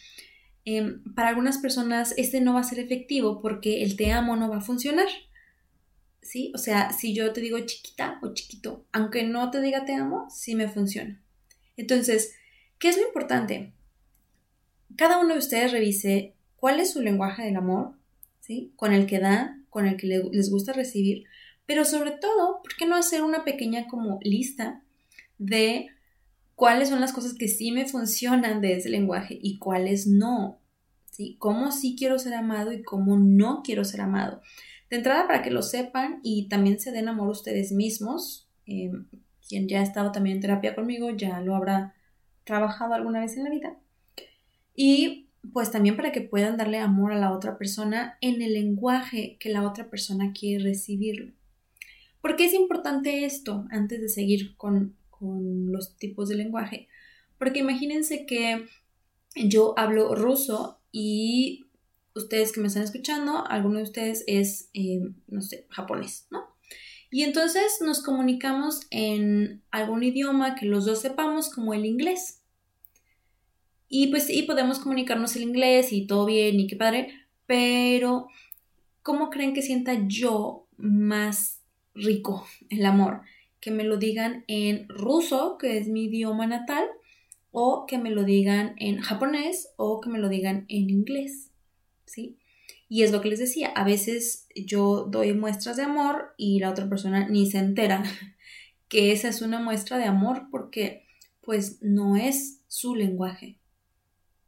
em, 0.64 1.02
para 1.14 1.28
algunas 1.28 1.58
personas 1.58 2.14
este 2.16 2.40
no 2.40 2.54
va 2.54 2.60
a 2.60 2.64
ser 2.64 2.78
efectivo 2.78 3.40
porque 3.40 3.82
el 3.82 3.96
te 3.96 4.12
amo 4.12 4.36
no 4.36 4.50
va 4.50 4.58
a 4.58 4.62
funcionar. 4.62 5.08
¿Sí? 6.28 6.52
O 6.54 6.58
sea, 6.58 6.92
si 6.92 7.14
yo 7.14 7.32
te 7.32 7.40
digo 7.40 7.58
chiquita 7.60 8.18
o 8.22 8.34
chiquito, 8.34 8.84
aunque 8.92 9.24
no 9.24 9.50
te 9.50 9.62
diga 9.62 9.86
te 9.86 9.94
amo, 9.94 10.28
sí 10.30 10.54
me 10.54 10.68
funciona. 10.68 11.22
Entonces, 11.76 12.34
¿qué 12.78 12.90
es 12.90 12.98
lo 12.98 13.06
importante? 13.06 13.72
Cada 14.96 15.18
uno 15.18 15.32
de 15.32 15.38
ustedes 15.38 15.72
revise 15.72 16.34
cuál 16.56 16.80
es 16.80 16.92
su 16.92 17.00
lenguaje 17.00 17.44
del 17.44 17.56
amor, 17.56 17.94
¿sí? 18.40 18.72
Con 18.76 18.92
el 18.92 19.06
que 19.06 19.20
dan, 19.20 19.66
con 19.70 19.86
el 19.86 19.96
que 19.96 20.06
les 20.06 20.50
gusta 20.50 20.72
recibir, 20.72 21.24
pero 21.64 21.84
sobre 21.84 22.10
todo, 22.10 22.60
¿por 22.62 22.76
qué 22.76 22.86
no 22.86 22.96
hacer 22.96 23.22
una 23.22 23.44
pequeña 23.44 23.86
como 23.88 24.18
lista 24.22 24.82
de 25.38 25.88
cuáles 26.54 26.90
son 26.90 27.00
las 27.00 27.12
cosas 27.12 27.34
que 27.34 27.48
sí 27.48 27.72
me 27.72 27.86
funcionan 27.86 28.60
de 28.60 28.74
ese 28.74 28.90
lenguaje 28.90 29.38
y 29.40 29.58
cuáles 29.58 30.06
no? 30.06 30.60
¿Sí? 31.10 31.36
Cómo 31.38 31.72
sí 31.72 31.96
quiero 31.98 32.18
ser 32.18 32.34
amado 32.34 32.72
y 32.72 32.82
cómo 32.82 33.18
no 33.18 33.62
quiero 33.62 33.84
ser 33.84 34.02
amado. 34.02 34.42
De 34.90 34.96
entrada, 34.96 35.26
para 35.26 35.42
que 35.42 35.50
lo 35.50 35.62
sepan 35.62 36.20
y 36.22 36.48
también 36.48 36.80
se 36.80 36.92
den 36.92 37.08
amor 37.08 37.28
ustedes 37.28 37.72
mismos. 37.72 38.48
Em, 38.66 39.06
quien 39.46 39.68
ya 39.68 39.80
ha 39.80 39.82
estado 39.82 40.12
también 40.12 40.36
en 40.36 40.42
terapia 40.42 40.74
conmigo 40.74 41.10
ya 41.10 41.40
lo 41.40 41.54
habrá 41.54 41.94
trabajado 42.44 42.94
alguna 42.94 43.20
vez 43.20 43.36
en 43.36 43.44
la 43.44 43.50
vida. 43.50 43.78
Y 44.74 45.28
pues 45.52 45.70
también 45.70 45.96
para 45.96 46.12
que 46.12 46.20
puedan 46.20 46.56
darle 46.56 46.78
amor 46.78 47.12
a 47.12 47.18
la 47.18 47.32
otra 47.32 47.58
persona 47.58 48.18
en 48.20 48.42
el 48.42 48.54
lenguaje 48.54 49.36
que 49.38 49.50
la 49.50 49.66
otra 49.66 49.88
persona 49.88 50.32
quiere 50.32 50.64
recibirlo. 50.64 51.32
¿Por 52.20 52.36
qué 52.36 52.46
es 52.46 52.54
importante 52.54 53.24
esto 53.24 53.66
antes 53.70 54.00
de 54.00 54.08
seguir 54.08 54.56
con, 54.56 54.96
con 55.10 55.72
los 55.72 55.96
tipos 55.96 56.28
de 56.28 56.36
lenguaje? 56.36 56.88
Porque 57.38 57.60
imagínense 57.60 58.26
que 58.26 58.66
yo 59.36 59.78
hablo 59.78 60.14
ruso 60.14 60.80
y 60.90 61.66
ustedes 62.18 62.52
que 62.52 62.60
me 62.60 62.68
están 62.68 62.82
escuchando, 62.82 63.46
alguno 63.48 63.78
de 63.78 63.84
ustedes 63.84 64.24
es, 64.26 64.70
eh, 64.74 65.00
no 65.26 65.40
sé, 65.40 65.66
japonés, 65.70 66.26
¿no? 66.30 66.48
Y 67.10 67.22
entonces 67.22 67.78
nos 67.80 68.02
comunicamos 68.02 68.82
en 68.90 69.62
algún 69.70 70.02
idioma 70.02 70.54
que 70.54 70.66
los 70.66 70.84
dos 70.84 71.00
sepamos, 71.00 71.48
como 71.48 71.72
el 71.72 71.86
inglés. 71.86 72.42
Y 73.88 74.08
pues 74.08 74.24
sí, 74.24 74.42
podemos 74.42 74.78
comunicarnos 74.78 75.34
el 75.36 75.42
inglés 75.42 75.92
y 75.92 76.06
todo 76.06 76.26
bien 76.26 76.60
y 76.60 76.66
qué 76.66 76.76
padre, 76.76 77.08
pero 77.46 78.28
¿cómo 79.02 79.30
creen 79.30 79.54
que 79.54 79.62
sienta 79.62 79.98
yo 80.06 80.66
más 80.76 81.62
rico 81.94 82.46
el 82.68 82.84
amor? 82.84 83.22
Que 83.60 83.70
me 83.70 83.84
lo 83.84 83.96
digan 83.96 84.44
en 84.46 84.86
ruso, 84.88 85.56
que 85.58 85.78
es 85.78 85.88
mi 85.88 86.04
idioma 86.04 86.46
natal, 86.46 86.84
o 87.50 87.86
que 87.86 87.96
me 87.96 88.10
lo 88.10 88.24
digan 88.24 88.74
en 88.76 89.00
japonés, 89.00 89.72
o 89.76 90.02
que 90.02 90.10
me 90.10 90.18
lo 90.18 90.28
digan 90.28 90.66
en 90.68 90.90
inglés. 90.90 91.47
¿Sí? 92.08 92.38
Y 92.88 93.02
es 93.02 93.12
lo 93.12 93.20
que 93.20 93.28
les 93.28 93.38
decía, 93.38 93.68
a 93.68 93.84
veces 93.84 94.48
yo 94.54 95.06
doy 95.10 95.34
muestras 95.34 95.76
de 95.76 95.82
amor 95.82 96.34
y 96.36 96.58
la 96.58 96.70
otra 96.70 96.88
persona 96.88 97.28
ni 97.28 97.50
se 97.50 97.58
entera 97.58 98.02
que 98.88 99.12
esa 99.12 99.28
es 99.28 99.42
una 99.42 99.60
muestra 99.60 99.98
de 99.98 100.04
amor 100.04 100.48
porque 100.50 101.04
pues 101.42 101.78
no 101.82 102.16
es 102.16 102.62
su 102.66 102.94
lenguaje, 102.94 103.58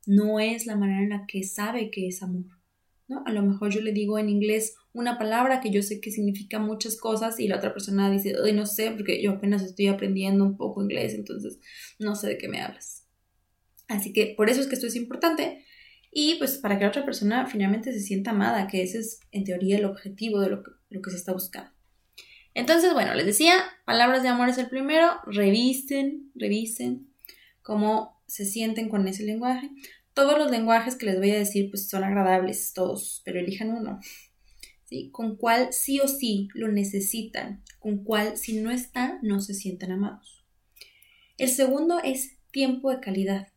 no 0.06 0.40
es 0.40 0.66
la 0.66 0.76
manera 0.76 1.02
en 1.02 1.10
la 1.10 1.26
que 1.26 1.42
sabe 1.42 1.90
que 1.90 2.08
es 2.08 2.22
amor. 2.22 2.46
¿no? 3.08 3.22
A 3.26 3.32
lo 3.32 3.42
mejor 3.42 3.70
yo 3.70 3.80
le 3.80 3.92
digo 3.92 4.18
en 4.18 4.28
inglés 4.28 4.76
una 4.92 5.18
palabra 5.18 5.60
que 5.60 5.70
yo 5.70 5.82
sé 5.82 6.00
que 6.00 6.10
significa 6.10 6.58
muchas 6.58 6.96
cosas 6.96 7.40
y 7.40 7.48
la 7.48 7.56
otra 7.56 7.72
persona 7.72 8.10
dice, 8.10 8.34
Ay, 8.42 8.52
no 8.52 8.66
sé, 8.66 8.92
porque 8.92 9.22
yo 9.22 9.32
apenas 9.32 9.62
estoy 9.62 9.88
aprendiendo 9.88 10.44
un 10.44 10.56
poco 10.56 10.82
inglés, 10.82 11.14
entonces 11.14 11.58
no 11.98 12.14
sé 12.14 12.28
de 12.28 12.38
qué 12.38 12.48
me 12.48 12.60
hablas. 12.60 13.06
Así 13.88 14.12
que 14.12 14.34
por 14.36 14.48
eso 14.48 14.60
es 14.60 14.68
que 14.68 14.76
esto 14.76 14.86
es 14.86 14.94
importante 14.94 15.64
y 16.12 16.36
pues 16.36 16.58
para 16.58 16.76
que 16.76 16.84
la 16.84 16.90
otra 16.90 17.04
persona 17.04 17.46
finalmente 17.46 17.92
se 17.92 18.00
sienta 18.00 18.30
amada, 18.30 18.66
que 18.66 18.82
ese 18.82 18.98
es 18.98 19.20
en 19.30 19.44
teoría 19.44 19.78
el 19.78 19.84
objetivo 19.84 20.40
de 20.40 20.50
lo 20.50 20.62
que, 20.62 20.70
lo 20.90 21.02
que 21.02 21.10
se 21.10 21.16
está 21.16 21.32
buscando. 21.32 21.70
Entonces, 22.52 22.92
bueno, 22.92 23.14
les 23.14 23.26
decía, 23.26 23.54
palabras 23.84 24.22
de 24.22 24.28
amor 24.28 24.48
es 24.48 24.58
el 24.58 24.68
primero, 24.68 25.08
revisen, 25.26 26.32
revisen 26.34 27.08
cómo 27.62 28.20
se 28.26 28.44
sienten 28.44 28.88
con 28.88 29.06
ese 29.06 29.22
lenguaje. 29.22 29.70
Todos 30.14 30.36
los 30.36 30.50
lenguajes 30.50 30.96
que 30.96 31.06
les 31.06 31.18
voy 31.18 31.30
a 31.30 31.38
decir 31.38 31.70
pues 31.70 31.88
son 31.88 32.02
agradables, 32.02 32.72
todos, 32.74 33.22
pero 33.24 33.38
elijan 33.38 33.70
uno. 33.70 34.00
¿Sí? 34.84 35.10
Con 35.12 35.36
cuál 35.36 35.72
sí 35.72 36.00
o 36.00 36.08
sí 36.08 36.48
lo 36.52 36.66
necesitan, 36.66 37.62
con 37.78 38.02
cuál 38.02 38.36
si 38.36 38.60
no 38.60 38.72
está 38.72 39.20
no 39.22 39.40
se 39.40 39.54
sienten 39.54 39.92
amados. 39.92 40.44
El 41.38 41.48
segundo 41.48 42.00
es 42.02 42.36
tiempo 42.50 42.90
de 42.90 42.98
calidad. 42.98 43.49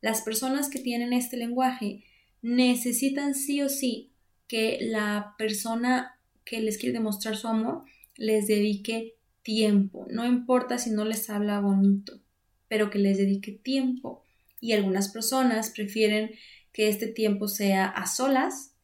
Las 0.00 0.22
personas 0.22 0.68
que 0.68 0.78
tienen 0.78 1.12
este 1.12 1.36
lenguaje 1.36 2.04
necesitan 2.42 3.34
sí 3.34 3.60
o 3.62 3.68
sí 3.68 4.10
que 4.48 4.78
la 4.80 5.34
persona 5.38 6.18
que 6.44 6.60
les 6.60 6.78
quiere 6.78 6.94
demostrar 6.94 7.36
su 7.36 7.48
amor 7.48 7.84
les 8.16 8.46
dedique 8.46 9.14
tiempo. 9.42 10.06
No 10.10 10.26
importa 10.26 10.78
si 10.78 10.90
no 10.90 11.04
les 11.04 11.30
habla 11.30 11.60
bonito, 11.60 12.20
pero 12.68 12.90
que 12.90 12.98
les 12.98 13.18
dedique 13.18 13.52
tiempo. 13.52 14.24
Y 14.60 14.72
algunas 14.72 15.08
personas 15.08 15.70
prefieren 15.70 16.32
que 16.72 16.88
este 16.88 17.06
tiempo 17.06 17.48
sea 17.48 17.86
a 17.86 18.06
solas, 18.06 18.74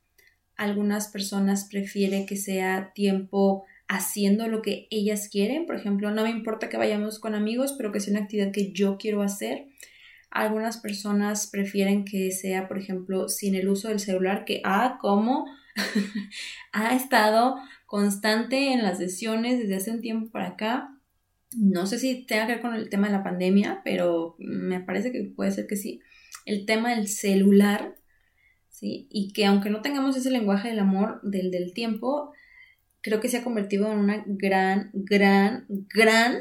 algunas 0.57 1.09
personas 1.09 1.68
prefieren 1.70 2.26
que 2.26 2.37
sea 2.37 2.92
tiempo 2.94 3.64
haciendo 3.88 4.48
lo 4.48 4.62
que 4.62 4.88
ellas 4.90 5.29
quieren. 5.29 5.66
Por 5.66 5.76
ejemplo, 5.76 6.11
no 6.11 6.22
me 6.22 6.31
importa 6.31 6.68
que 6.68 6.76
vayamos 6.79 7.18
con 7.18 7.35
amigos, 7.35 7.74
pero 7.76 7.92
que 7.92 8.00
sea 8.00 8.12
una 8.12 8.22
actividad 8.22 8.52
que 8.52 8.72
yo 8.72 8.96
quiero 8.98 9.22
hacer. 9.22 9.66
Algunas 10.31 10.79
personas 10.79 11.49
prefieren 11.51 12.05
que 12.05 12.31
sea, 12.33 12.69
por 12.69 12.79
ejemplo, 12.79 13.29
sin 13.29 13.55
el 13.55 13.69
uso 13.69 13.89
del 13.89 14.01
celular, 14.01 14.45
que, 14.45 14.61
ah, 14.65 14.99
como 15.01 15.47
ha 16.73 16.95
estado 16.95 17.57
constante 17.87 18.73
en 18.73 18.83
las 18.83 18.99
sesiones 18.99 19.59
desde 19.59 19.77
hace 19.77 19.91
un 19.91 20.01
tiempo 20.01 20.31
para 20.31 20.49
acá. 20.49 20.91
No 21.57 21.87
sé 21.87 21.99
si 21.99 22.27
tenga 22.27 22.47
que 22.47 22.55
ver 22.55 22.62
con 22.62 22.75
el 22.75 22.91
tema 22.91 23.07
de 23.07 23.15
la 23.15 23.23
pandemia, 23.23 23.81
pero 23.85 24.37
me 24.39 24.81
parece 24.81 25.12
que 25.12 25.25
puede 25.25 25.53
ser 25.53 25.67
que 25.67 25.77
sí. 25.77 26.01
El 26.45 26.67
tema 26.67 26.95
del 26.95 27.09
celular, 27.09 27.97
¿sí? 28.69 29.09
Y 29.11 29.33
que 29.33 29.47
aunque 29.47 29.71
no 29.71 29.81
tengamos 29.81 30.17
ese 30.17 30.31
lenguaje 30.31 30.69
del 30.69 30.81
amor, 30.81 31.21
del, 31.23 31.51
del 31.51 31.73
tiempo, 31.73 32.33
creo 33.07 33.21
que 33.21 33.29
se 33.29 33.37
ha 33.37 33.45
convertido 33.45 33.91
en 33.93 33.99
una 33.99 34.25
gran, 34.27 34.91
gran, 34.93 35.65
gran 35.69 36.39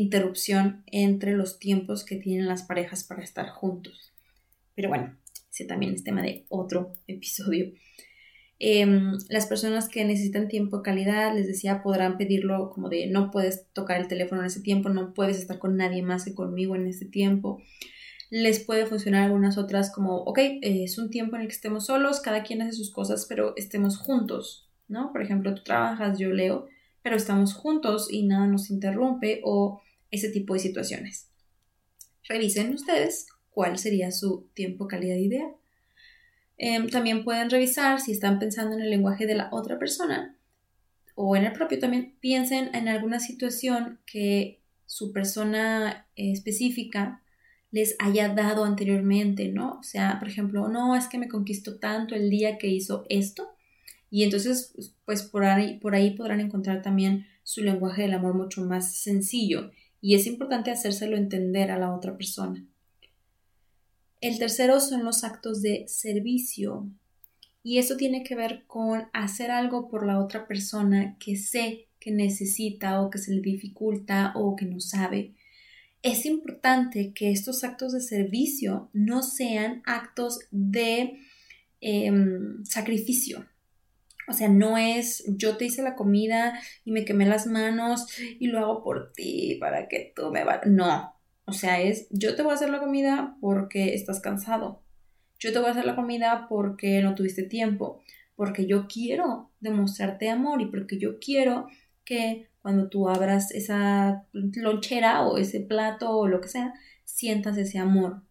interrupción 0.00 0.82
entre 0.86 1.32
los 1.36 1.58
tiempos 1.58 2.04
que 2.04 2.16
tienen 2.16 2.48
las 2.48 2.62
parejas 2.62 3.04
para 3.04 3.22
estar 3.22 3.48
juntos. 3.48 4.12
Pero 4.74 4.88
bueno, 4.88 5.16
ese 5.50 5.64
también 5.64 5.94
es 5.94 6.04
tema 6.04 6.22
de 6.22 6.46
otro 6.48 6.92
episodio. 7.06 7.72
Em, 8.58 9.18
las 9.28 9.46
personas 9.46 9.88
que 9.88 10.04
necesitan 10.04 10.48
tiempo 10.48 10.78
de 10.78 10.82
calidad, 10.82 11.34
les 11.34 11.46
decía, 11.46 11.82
podrán 11.82 12.18
pedirlo 12.18 12.70
como 12.70 12.88
de 12.88 13.06
no 13.06 13.30
puedes 13.30 13.66
tocar 13.72 14.00
el 14.00 14.08
teléfono 14.08 14.42
en 14.42 14.48
ese 14.48 14.60
tiempo, 14.60 14.90
no 14.90 15.14
puedes 15.14 15.38
estar 15.38 15.58
con 15.58 15.76
nadie 15.76 16.02
más 16.02 16.24
que 16.24 16.34
conmigo 16.34 16.76
en 16.76 16.86
ese 16.86 17.06
tiempo. 17.06 17.62
Les 18.30 18.60
puede 18.60 18.86
funcionar 18.86 19.24
algunas 19.24 19.58
otras 19.58 19.90
como, 19.90 20.16
ok, 20.24 20.38
es 20.62 20.98
un 20.98 21.10
tiempo 21.10 21.36
en 21.36 21.42
el 21.42 21.48
que 21.48 21.54
estemos 21.54 21.86
solos, 21.86 22.20
cada 22.20 22.42
quien 22.42 22.62
hace 22.62 22.72
sus 22.72 22.92
cosas, 22.92 23.26
pero 23.28 23.54
estemos 23.56 23.98
juntos, 23.98 24.68
¿no? 24.88 25.10
Por 25.10 25.22
ejemplo, 25.22 25.54
tú 25.54 25.62
trabajas, 25.64 26.18
yo 26.18 26.30
leo, 26.30 26.68
pero 27.02 27.16
estamos 27.16 27.54
juntos 27.54 28.08
y 28.10 28.26
nada 28.26 28.46
nos 28.46 28.70
interrumpe 28.70 29.40
o 29.42 29.80
ese 30.10 30.30
tipo 30.30 30.54
de 30.54 30.60
situaciones. 30.60 31.28
Revisen 32.28 32.74
ustedes 32.74 33.26
cuál 33.50 33.78
sería 33.78 34.12
su 34.12 34.48
tiempo 34.54 34.88
calidad 34.88 35.16
ideal. 35.16 35.52
Em, 36.56 36.88
también 36.88 37.24
pueden 37.24 37.50
revisar 37.50 38.00
si 38.00 38.12
están 38.12 38.38
pensando 38.38 38.76
en 38.76 38.82
el 38.82 38.90
lenguaje 38.90 39.26
de 39.26 39.34
la 39.34 39.48
otra 39.50 39.78
persona 39.78 40.36
o 41.14 41.36
en 41.36 41.44
el 41.44 41.52
propio. 41.52 41.78
También 41.78 42.14
piensen 42.20 42.70
en 42.74 42.88
alguna 42.88 43.18
situación 43.18 43.98
que 44.06 44.60
su 44.86 45.12
persona 45.12 46.06
específica 46.16 47.22
les 47.70 47.96
haya 47.98 48.28
dado 48.28 48.64
anteriormente, 48.64 49.48
¿no? 49.48 49.78
O 49.78 49.82
sea, 49.82 50.18
por 50.18 50.28
ejemplo, 50.28 50.68
no, 50.68 50.96
es 50.96 51.06
que 51.06 51.18
me 51.18 51.28
conquistó 51.28 51.78
tanto 51.78 52.14
el 52.14 52.28
día 52.28 52.58
que 52.58 52.66
hizo 52.66 53.06
esto. 53.08 53.48
Y 54.10 54.24
entonces, 54.24 54.74
pues 55.04 55.22
por 55.22 55.44
ahí, 55.44 55.78
por 55.78 55.94
ahí 55.94 56.16
podrán 56.16 56.40
encontrar 56.40 56.82
también 56.82 57.26
su 57.44 57.62
lenguaje 57.62 58.02
del 58.02 58.14
amor 58.14 58.34
mucho 58.34 58.62
más 58.62 58.96
sencillo 58.96 59.70
y 60.00 60.14
es 60.14 60.26
importante 60.26 60.70
hacérselo 60.70 61.16
entender 61.16 61.70
a 61.70 61.78
la 61.78 61.94
otra 61.94 62.16
persona. 62.16 62.64
El 64.20 64.38
tercero 64.38 64.80
son 64.80 65.04
los 65.04 65.24
actos 65.24 65.62
de 65.62 65.86
servicio 65.88 66.90
y 67.62 67.78
eso 67.78 67.96
tiene 67.96 68.22
que 68.22 68.34
ver 68.34 68.64
con 68.66 69.08
hacer 69.12 69.50
algo 69.50 69.88
por 69.88 70.06
la 70.06 70.18
otra 70.18 70.46
persona 70.46 71.16
que 71.18 71.36
sé 71.36 71.88
que 71.98 72.10
necesita 72.10 73.00
o 73.02 73.10
que 73.10 73.18
se 73.18 73.32
le 73.32 73.40
dificulta 73.42 74.32
o 74.34 74.56
que 74.56 74.64
no 74.64 74.80
sabe. 74.80 75.34
Es 76.02 76.24
importante 76.24 77.12
que 77.12 77.30
estos 77.30 77.62
actos 77.62 77.92
de 77.92 78.00
servicio 78.00 78.88
no 78.94 79.22
sean 79.22 79.82
actos 79.84 80.40
de 80.50 81.18
em, 81.82 82.64
sacrificio, 82.64 83.46
o 84.30 84.32
sea, 84.32 84.48
no 84.48 84.78
es 84.78 85.24
yo 85.26 85.56
te 85.56 85.64
hice 85.66 85.82
la 85.82 85.96
comida 85.96 86.58
y 86.84 86.92
me 86.92 87.04
quemé 87.04 87.26
las 87.26 87.46
manos 87.46 88.06
y 88.18 88.46
lo 88.46 88.60
hago 88.60 88.82
por 88.84 89.12
ti 89.12 89.56
para 89.60 89.88
que 89.88 90.12
tú 90.14 90.30
me 90.30 90.44
vayas. 90.44 90.66
No. 90.66 91.14
O 91.46 91.52
sea, 91.52 91.80
es 91.80 92.06
yo 92.10 92.36
te 92.36 92.42
voy 92.42 92.52
a 92.52 92.54
hacer 92.54 92.70
la 92.70 92.78
comida 92.78 93.36
porque 93.40 93.94
estás 93.94 94.20
cansado. 94.20 94.84
Yo 95.40 95.52
te 95.52 95.58
voy 95.58 95.68
a 95.68 95.72
hacer 95.72 95.84
la 95.84 95.96
comida 95.96 96.46
porque 96.48 97.02
no 97.02 97.14
tuviste 97.16 97.42
tiempo. 97.42 98.00
Porque 98.36 98.66
yo 98.66 98.86
quiero 98.86 99.50
demostrarte 99.58 100.30
amor 100.30 100.62
y 100.62 100.66
porque 100.66 100.96
yo 100.96 101.18
quiero 101.18 101.66
que 102.04 102.48
cuando 102.62 102.88
tú 102.88 103.08
abras 103.08 103.50
esa 103.50 104.26
lonchera 104.32 105.22
o 105.26 105.38
ese 105.38 105.60
plato 105.60 106.10
o 106.16 106.28
lo 106.28 106.40
que 106.40 106.48
sea, 106.48 106.74
sientas 107.04 107.56
ese 107.58 107.78
amor. 107.78 108.22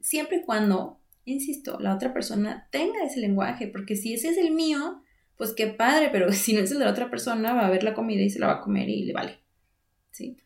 Siempre 0.00 0.38
y 0.38 0.44
cuando, 0.44 1.00
insisto, 1.24 1.80
la 1.80 1.94
otra 1.94 2.12
persona 2.12 2.68
tenga 2.70 3.04
ese 3.04 3.20
lenguaje, 3.20 3.66
porque 3.66 3.96
si 3.96 4.14
ese 4.14 4.28
es 4.28 4.38
el 4.38 4.52
mío, 4.52 5.01
pues 5.42 5.54
qué 5.54 5.66
padre, 5.66 6.08
pero 6.12 6.32
si 6.32 6.52
no 6.52 6.60
es 6.60 6.70
el 6.70 6.78
de 6.78 6.84
la 6.84 6.92
otra 6.92 7.10
persona, 7.10 7.52
va 7.52 7.66
a 7.66 7.70
ver 7.70 7.82
la 7.82 7.94
comida 7.94 8.22
y 8.22 8.30
se 8.30 8.38
la 8.38 8.46
va 8.46 8.52
a 8.52 8.60
comer 8.60 8.88
y 8.88 9.02
le 9.02 9.12
vale. 9.12 9.40
¿Sí? 10.12 10.36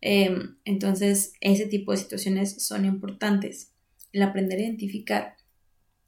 Em, 0.00 0.56
entonces, 0.64 1.34
ese 1.42 1.66
tipo 1.66 1.92
de 1.92 1.98
situaciones 1.98 2.64
son 2.66 2.86
importantes. 2.86 3.74
El 4.12 4.22
aprender 4.22 4.58
a 4.58 4.62
identificar. 4.62 5.36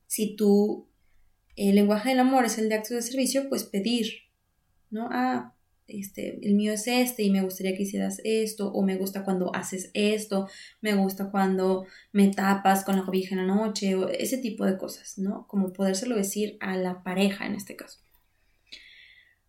Si 0.06 0.34
tu 0.34 0.88
el 1.56 1.74
lenguaje 1.74 2.08
del 2.08 2.20
amor 2.20 2.46
es 2.46 2.56
el 2.56 2.70
de 2.70 2.76
actos 2.76 2.92
de 2.92 3.02
servicio, 3.02 3.50
pues 3.50 3.64
pedir, 3.64 4.14
¿no? 4.88 5.11
Ah, 5.12 5.54
este, 5.87 6.38
el 6.40 6.54
mío 6.54 6.72
es 6.72 6.87
este 6.87 7.24
y 7.24 7.30
me 7.30 7.42
gustaría 7.42 7.76
que 7.76 7.82
hicieras 7.82 8.18
esto, 8.24 8.72
o 8.72 8.82
me 8.82 8.96
gusta 8.96 9.24
cuando 9.24 9.54
haces 9.54 9.90
esto, 9.92 10.48
me 10.80 10.94
gusta 10.94 11.30
cuando 11.30 11.84
me 12.12 12.28
tapas 12.28 12.82
con 12.82 12.96
la 12.96 13.04
cobija 13.04 13.34
en 13.34 13.46
la 13.46 13.54
noche, 13.54 13.94
o 13.94 14.08
ese 14.08 14.38
tipo 14.38 14.64
de 14.64 14.78
cosas, 14.78 15.18
¿no? 15.18 15.46
Como 15.48 15.74
podérselo 15.74 16.16
decir 16.16 16.56
a 16.61 16.78
la 16.78 17.02
pareja 17.02 17.44
en 17.44 17.54
este 17.54 17.76
caso. 17.76 18.08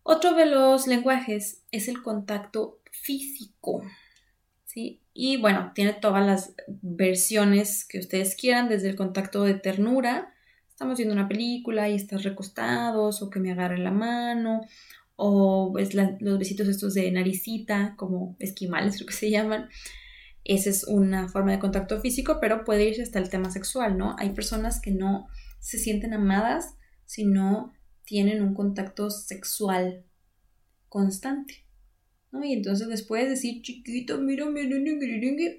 Otro 0.02 0.34
de 0.34 0.46
los 0.46 0.86
lenguajes 0.86 1.62
es 1.70 1.88
el 1.88 2.02
contacto 2.02 2.80
físico. 2.90 3.82
Y 5.12 5.36
bueno, 5.36 5.72
tiene 5.74 5.92
todas 5.92 6.24
las 6.24 6.54
versiones 6.66 7.84
que 7.84 7.98
ustedes 7.98 8.36
quieran, 8.36 8.68
desde 8.68 8.88
el 8.88 8.96
contacto 8.96 9.42
de 9.42 9.54
ternura, 9.54 10.32
estamos 10.68 10.96
viendo 10.96 11.14
una 11.14 11.28
película 11.28 11.88
y 11.88 11.94
estás 11.94 12.22
recostados, 12.22 13.20
o 13.20 13.28
que 13.28 13.40
me 13.40 13.52
agarre 13.52 13.78
la 13.78 13.90
mano, 13.90 14.62
o 15.16 15.76
es 15.78 15.92
los 15.94 16.38
besitos 16.38 16.68
estos 16.68 16.94
de 16.94 17.10
naricita, 17.10 17.94
como 17.96 18.36
esquimales, 18.38 18.94
creo 18.96 19.06
que 19.06 19.12
se 19.12 19.30
llaman. 19.30 19.68
Esa 20.42 20.70
es 20.70 20.84
una 20.84 21.28
forma 21.28 21.52
de 21.52 21.58
contacto 21.58 22.00
físico, 22.00 22.38
pero 22.40 22.64
puede 22.64 22.88
irse 22.88 23.02
hasta 23.02 23.18
el 23.18 23.28
tema 23.28 23.50
sexual, 23.50 23.98
¿no? 23.98 24.16
Hay 24.18 24.30
personas 24.30 24.80
que 24.80 24.90
no 24.90 25.28
se 25.58 25.78
sienten 25.78 26.14
amadas, 26.14 26.76
sino 27.04 27.74
tienen 28.10 28.42
un 28.42 28.54
contacto 28.54 29.08
sexual 29.08 30.02
constante. 30.88 31.64
¿no? 32.32 32.44
Y 32.44 32.52
entonces 32.52 32.88
después 32.88 33.28
decir, 33.28 33.62
chiquito, 33.62 34.18
mira, 34.18 34.46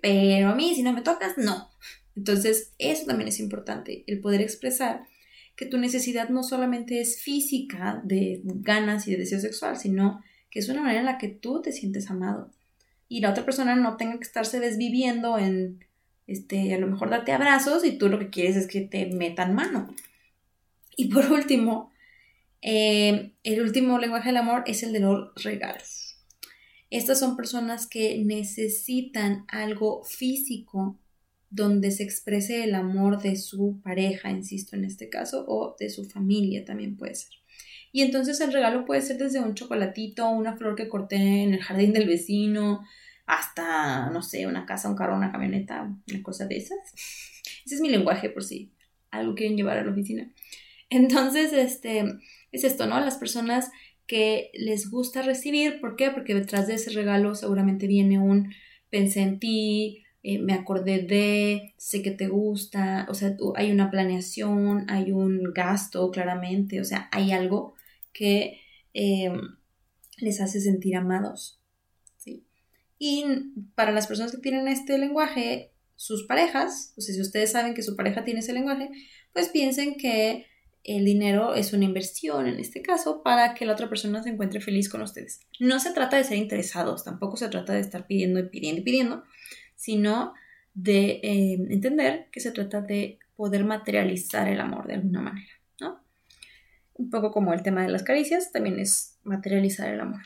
pero 0.01 0.49
a 0.49 0.55
mí 0.55 0.75
si 0.75 0.83
no 0.83 0.91
me 0.91 1.01
tocas, 1.01 1.37
no. 1.37 1.69
Entonces 2.13 2.73
eso 2.77 3.05
también 3.05 3.29
es 3.29 3.39
importante, 3.39 4.03
el 4.05 4.19
poder 4.19 4.41
expresar 4.41 5.05
que 5.55 5.65
tu 5.65 5.77
necesidad 5.77 6.27
no 6.27 6.43
solamente 6.43 6.99
es 6.99 7.21
física 7.21 8.01
de 8.03 8.41
ganas 8.43 9.07
y 9.07 9.11
de 9.11 9.19
deseo 9.19 9.39
sexual, 9.39 9.77
sino 9.77 10.21
que 10.49 10.59
es 10.59 10.67
una 10.67 10.81
manera 10.81 10.99
en 10.99 11.05
la 11.05 11.17
que 11.17 11.29
tú 11.29 11.61
te 11.61 11.71
sientes 11.71 12.09
amado. 12.09 12.51
Y 13.07 13.21
la 13.21 13.29
otra 13.29 13.45
persona 13.45 13.77
no 13.77 13.95
tenga 13.95 14.17
que 14.17 14.25
estarse 14.25 14.59
desviviendo 14.59 15.37
en, 15.37 15.85
este, 16.27 16.73
a 16.73 16.79
lo 16.79 16.87
mejor 16.87 17.11
date 17.11 17.31
abrazos 17.31 17.85
y 17.85 17.97
tú 17.97 18.09
lo 18.09 18.19
que 18.19 18.29
quieres 18.29 18.57
es 18.57 18.67
que 18.67 18.81
te 18.81 19.05
metan 19.05 19.55
mano. 19.55 19.95
Y 20.97 21.07
por 21.07 21.25
último, 21.31 21.91
eh, 22.61 23.33
el 23.43 23.61
último 23.61 23.97
lenguaje 23.97 24.29
del 24.29 24.37
amor 24.37 24.63
es 24.67 24.83
el 24.83 24.93
de 24.93 24.99
los 24.99 25.31
regalos. 25.43 26.17
Estas 26.89 27.19
son 27.19 27.37
personas 27.37 27.87
que 27.87 28.21
necesitan 28.23 29.45
algo 29.47 30.03
físico 30.03 30.99
donde 31.49 31.91
se 31.91 32.03
exprese 32.03 32.63
el 32.63 32.75
amor 32.75 33.21
de 33.21 33.35
su 33.35 33.81
pareja, 33.83 34.31
insisto 34.31 34.75
en 34.75 34.85
este 34.85 35.09
caso, 35.09 35.45
o 35.47 35.75
de 35.79 35.89
su 35.89 36.05
familia 36.05 36.63
también 36.65 36.97
puede 36.97 37.15
ser. 37.15 37.29
Y 37.91 38.01
entonces 38.01 38.39
el 38.39 38.53
regalo 38.53 38.85
puede 38.85 39.01
ser 39.01 39.17
desde 39.17 39.39
un 39.39 39.53
chocolatito, 39.53 40.29
una 40.29 40.55
flor 40.55 40.75
que 40.75 40.87
corté 40.87 41.43
en 41.43 41.53
el 41.53 41.61
jardín 41.61 41.91
del 41.91 42.07
vecino, 42.07 42.85
hasta, 43.25 44.09
no 44.09 44.21
sé, 44.21 44.47
una 44.47 44.65
casa, 44.65 44.89
un 44.89 44.95
carro, 44.95 45.15
una 45.15 45.31
camioneta, 45.31 45.83
una 45.83 46.23
cosa 46.23 46.45
de 46.45 46.57
esas. 46.57 46.79
Ese 47.65 47.75
es 47.75 47.81
mi 47.81 47.89
lenguaje 47.89 48.29
por 48.29 48.43
si 48.43 48.73
algo 49.09 49.35
quieren 49.35 49.57
llevar 49.57 49.77
a 49.77 49.83
la 49.83 49.91
oficina. 49.91 50.31
Entonces, 50.89 51.53
este, 51.53 52.05
es 52.51 52.63
esto, 52.63 52.85
¿no? 52.87 52.99
Las 52.99 53.17
personas 53.17 53.71
que 54.07 54.51
les 54.53 54.89
gusta 54.89 55.21
recibir, 55.21 55.79
¿por 55.79 55.95
qué? 55.95 56.11
Porque 56.11 56.33
detrás 56.33 56.67
de 56.67 56.75
ese 56.75 56.91
regalo 56.91 57.35
seguramente 57.35 57.87
viene 57.87 58.19
un 58.19 58.53
pensé 58.89 59.21
en 59.21 59.39
ti, 59.39 60.03
eh, 60.23 60.37
me 60.37 60.53
acordé 60.53 60.99
de, 60.99 61.73
sé 61.77 62.03
que 62.03 62.11
te 62.11 62.27
gusta, 62.27 63.07
o 63.09 63.13
sea, 63.15 63.35
hay 63.55 63.71
una 63.71 63.89
planeación, 63.89 64.85
hay 64.89 65.11
un 65.11 65.51
gasto 65.53 66.11
claramente, 66.11 66.79
o 66.79 66.83
sea, 66.83 67.09
hay 67.11 67.31
algo 67.31 67.73
que 68.13 68.59
em, 68.93 69.57
les 70.17 70.41
hace 70.41 70.61
sentir 70.61 70.95
amados. 70.95 71.59
¿sí? 72.17 72.45
Y 72.99 73.25
para 73.73 73.91
las 73.91 74.05
personas 74.07 74.31
que 74.31 74.41
tienen 74.41 74.67
este 74.67 74.97
lenguaje, 74.99 75.71
sus 75.95 76.25
parejas, 76.27 76.93
o 76.97 77.01
sea, 77.01 77.15
si 77.15 77.21
ustedes 77.21 77.51
saben 77.51 77.73
que 77.73 77.83
su 77.83 77.95
pareja 77.95 78.23
tiene 78.23 78.41
ese 78.41 78.53
lenguaje, 78.53 78.89
pues 79.33 79.49
piensen 79.49 79.95
que 79.95 80.45
el 80.83 81.05
dinero 81.05 81.53
es 81.53 81.73
una 81.73 81.85
inversión 81.85 82.47
en 82.47 82.59
este 82.59 82.81
caso 82.81 83.21
para 83.23 83.53
que 83.53 83.65
la 83.65 83.73
otra 83.73 83.89
persona 83.89 84.23
se 84.23 84.29
encuentre 84.29 84.61
feliz 84.61 84.89
con 84.89 85.01
ustedes. 85.01 85.41
No 85.59 85.79
se 85.79 85.93
trata 85.93 86.17
de 86.17 86.23
ser 86.23 86.37
interesados, 86.37 87.03
tampoco 87.03 87.37
se 87.37 87.49
trata 87.49 87.73
de 87.73 87.81
estar 87.81 88.07
pidiendo 88.07 88.39
y 88.39 88.49
pidiendo 88.49 88.81
y 88.81 88.83
pidiendo, 88.83 89.23
sino 89.75 90.33
de 90.73 91.19
eh, 91.23 91.53
entender 91.69 92.29
que 92.31 92.39
se 92.39 92.51
trata 92.51 92.81
de 92.81 93.19
poder 93.35 93.63
materializar 93.63 94.47
el 94.47 94.59
amor 94.59 94.87
de 94.87 94.95
alguna 94.95 95.21
manera, 95.21 95.51
¿no? 95.79 96.03
Un 96.93 97.09
poco 97.09 97.31
como 97.31 97.53
el 97.53 97.63
tema 97.63 97.83
de 97.83 97.89
las 97.89 98.03
caricias, 98.03 98.51
también 98.51 98.79
es 98.79 99.19
materializar 99.23 99.93
el 99.93 99.99
amor. 99.99 100.21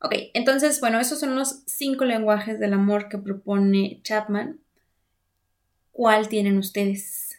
Ok, 0.00 0.14
entonces, 0.34 0.80
bueno, 0.80 1.00
esos 1.00 1.18
son 1.20 1.34
los 1.36 1.62
cinco 1.66 2.04
lenguajes 2.04 2.60
del 2.60 2.74
amor 2.74 3.08
que 3.08 3.18
propone 3.18 4.00
Chapman. 4.02 4.60
¿Cuál 5.90 6.28
tienen 6.28 6.58
ustedes? 6.58 7.35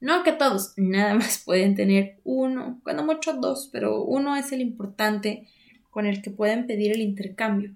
No 0.00 0.22
que 0.22 0.32
todos, 0.32 0.74
nada 0.76 1.14
más 1.14 1.42
pueden 1.44 1.74
tener 1.74 2.20
uno, 2.24 2.80
cuando 2.82 3.04
mucho 3.04 3.34
dos, 3.34 3.68
pero 3.72 4.02
uno 4.02 4.36
es 4.36 4.52
el 4.52 4.60
importante 4.60 5.48
con 5.90 6.06
el 6.06 6.22
que 6.22 6.30
pueden 6.30 6.66
pedir 6.66 6.92
el 6.92 7.00
intercambio. 7.00 7.74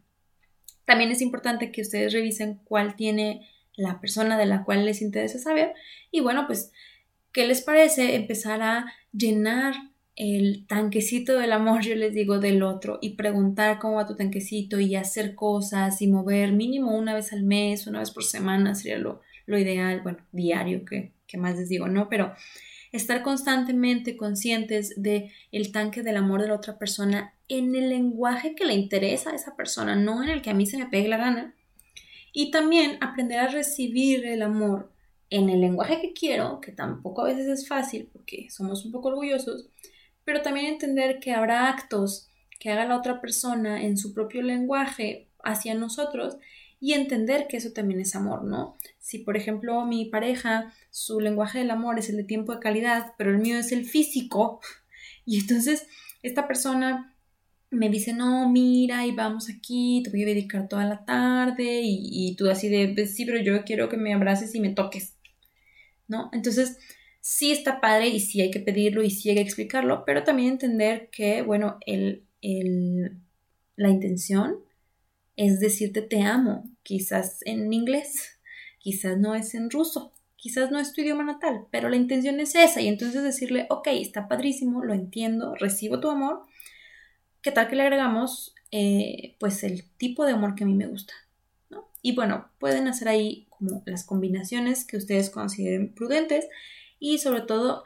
También 0.85 1.11
es 1.11 1.22
importante 1.22 1.70
que 1.70 1.83
ustedes 1.83 2.12
revisen 2.12 2.61
cuál 2.64 2.96
tiene 2.96 3.48
la 3.76 4.00
persona 4.00 4.37
de 4.37 4.46
la 4.46 4.64
cual 4.64 4.85
les 4.85 5.00
interesa 5.00 5.38
saber 5.38 5.74
y 6.11 6.20
bueno, 6.20 6.46
pues, 6.46 6.72
¿qué 7.33 7.46
les 7.46 7.62
parece 7.62 8.16
empezar 8.16 8.61
a 8.62 8.92
llenar 9.12 9.74
el 10.16 10.66
tanquecito 10.66 11.38
del 11.38 11.52
amor, 11.52 11.80
yo 11.85 11.94
les 11.94 12.12
digo, 12.12 12.38
del 12.38 12.62
otro 12.62 12.98
y 13.00 13.14
preguntar 13.14 13.78
cómo 13.78 13.96
va 13.96 14.06
tu 14.06 14.16
tanquecito 14.16 14.78
y 14.78 14.94
hacer 14.94 15.35
cosas 15.35 16.02
y 16.02 16.09
mover 16.09 16.52
mínimo 16.52 16.96
una 16.96 17.14
vez 17.14 17.33
al 17.33 17.42
mes, 17.42 17.87
una 17.87 18.00
vez 18.00 18.11
por 18.11 18.24
semana 18.24 18.74
sería 18.74 18.98
lo, 18.98 19.22
ideal, 19.46 20.00
bueno, 20.02 20.18
diario, 20.33 20.85
que, 20.85 21.12
que 21.31 21.38
más 21.38 21.57
les 21.57 21.69
digo, 21.69 21.88
¿no? 21.88 22.09
Pero 22.09 22.35
estar 22.93 23.23
constantemente 23.23 24.16
conscientes 24.16 25.01
de 25.01 25.33
el 25.53 25.71
tanque 25.73 26.03
del 26.03 26.16
amor 26.16 26.43
de 26.43 26.49
la 26.49 26.55
otra 26.55 26.79
persona 26.79 27.35
en 27.49 27.75
el 27.75 27.88
lenguaje 27.88 28.55
que 28.55 28.64
le 28.64 28.75
interesa 28.75 29.31
a 29.31 29.35
esa 29.35 29.57
persona, 29.57 29.95
no 29.95 30.23
en 30.23 30.31
el 30.31 30.43
que 30.43 30.51
a 30.51 30.55
mí 30.55 30.66
se 30.66 30.79
me 30.79 30.87
pegue 30.87 31.09
la 31.09 31.16
gana. 31.16 31.55
Y 32.33 32.51
también 32.51 32.99
aprender 33.01 33.38
a 33.40 33.49
recibir 33.49 34.25
el 34.25 34.43
amor 34.43 34.93
en 35.31 35.49
el 35.49 35.61
lenguaje 35.61 36.01
que 36.01 36.12
quiero, 36.12 36.61
que 36.61 36.73
tampoco 36.73 37.23
a 37.23 37.29
veces 37.29 37.47
es 37.47 37.69
fácil 37.69 38.09
porque 38.12 38.49
somos 38.51 38.85
un 38.85 38.93
poco 38.93 39.09
orgullosos, 39.09 39.69
pero 40.25 40.43
también 40.43 40.66
entender 40.66 41.21
que 41.21 41.33
habrá 41.33 41.69
actos 41.69 42.29
que 42.59 42.71
haga 42.71 42.85
la 42.85 42.97
otra 42.97 43.21
persona 43.21 43.83
en 43.83 43.97
su 43.97 44.12
propio 44.12 44.43
lenguaje 44.43 45.29
hacia 45.43 45.75
nosotros 45.75 46.37
y 46.81 46.95
entender 46.95 47.47
que 47.47 47.59
eso 47.59 47.73
también 47.73 48.01
es 48.01 48.16
amor, 48.16 48.45
¿no? 48.45 48.77
Si, 48.99 49.19
por 49.19 49.37
ejemplo, 49.37 49.85
mi 49.85 50.07
pareja, 50.07 50.73
su 50.90 51.21
lenguaje 51.21 51.59
del 51.59 51.71
amor 51.71 51.99
es 51.99 52.09
el 52.09 52.16
de 52.16 52.25
tiempo 52.25 52.55
de 52.55 52.61
calidad, 52.61 53.12
pero 53.19 53.31
el 53.31 53.38
mío 53.38 53.59
es 53.59 53.71
el 53.71 53.85
físico, 53.85 54.61
y 55.27 55.38
entonces 55.38 55.87
esta 56.23 56.49
persona 56.49 57.14
me 57.71 57.88
dice, 57.88 58.14
no, 58.14 58.49
mira, 58.49 59.07
y 59.07 59.12
vamos 59.12 59.49
aquí, 59.49 60.01
te 60.03 60.11
voy 60.11 60.25
a 60.25 60.27
dedicar 60.27 60.69
toda 60.69 60.85
la 60.87 61.05
tarde, 61.05 61.83
y, 61.85 62.35
tú 62.37 62.51
así 62.51 62.69
de, 62.69 62.88
pues 62.95 63.14
sí, 63.14 63.27
pero 63.27 63.40
yo 63.40 63.62
quiero 63.64 63.88
que 63.88 63.97
me 63.97 64.14
abraces 64.14 64.55
y 64.55 64.61
me 64.61 64.71
toques, 64.71 65.14
¿no? 66.09 66.31
Entonces, 66.33 66.79
sí 67.21 67.53
está 67.53 67.81
padre 67.81 68.09
y 68.09 68.21
sí 68.21 68.40
hay 68.40 68.51
que 68.51 68.61
pedirlo 68.61 69.05
y 69.05 69.11
sí 69.11 69.29
hay 69.29 69.37
que 69.37 69.43
explicarlo, 69.43 70.05
pero 70.07 70.25
también 70.25 70.53
entender 70.53 71.11
que, 71.12 71.43
bueno, 71.43 71.79
el, 71.87 72.25
el, 72.40 73.19
la 73.77 73.90
intención 73.90 74.57
es 75.40 75.59
decirte 75.59 76.03
te 76.03 76.20
amo, 76.20 76.68
quizás 76.83 77.38
en 77.46 77.72
inglés, 77.72 78.38
quizás 78.79 79.16
no 79.16 79.35
es 79.35 79.55
en 79.55 79.70
ruso, 79.70 80.12
quizás 80.37 80.70
no 80.70 80.79
es 80.79 80.92
tu 80.92 81.00
idioma 81.00 81.24
natal, 81.24 81.66
pero 81.70 81.88
la 81.88 81.96
intención 81.96 82.40
es 82.40 82.55
esa 82.55 82.83
y 82.83 82.88
entonces 82.88 83.22
decirle, 83.22 83.66
ok, 83.70 83.88
está 83.92 84.29
padrísimo, 84.29 84.85
lo 84.85 84.92
entiendo, 84.92 85.55
recibo 85.55 85.98
tu 85.98 86.11
amor, 86.11 86.42
¿qué 87.40 87.53
tal 87.53 87.68
que 87.68 87.76
le 87.76 87.85
agregamos 87.85 88.55
eh, 88.70 89.37
pues 89.40 89.64
el 89.64 89.85
tipo 89.96 90.26
de 90.26 90.33
amor 90.33 90.55
que 90.55 90.64
a 90.64 90.66
mí 90.66 90.74
me 90.74 90.87
gusta? 90.87 91.14
Y 92.03 92.14
bueno, 92.14 92.50
pueden 92.59 92.87
hacer 92.87 93.09
ahí 93.09 93.46
como 93.48 93.83
las 93.87 94.05
combinaciones 94.05 94.85
que 94.85 94.98
ustedes 94.98 95.31
consideren 95.31 95.94
prudentes 95.94 96.48
y 96.98 97.16
sobre 97.16 97.40
todo 97.40 97.83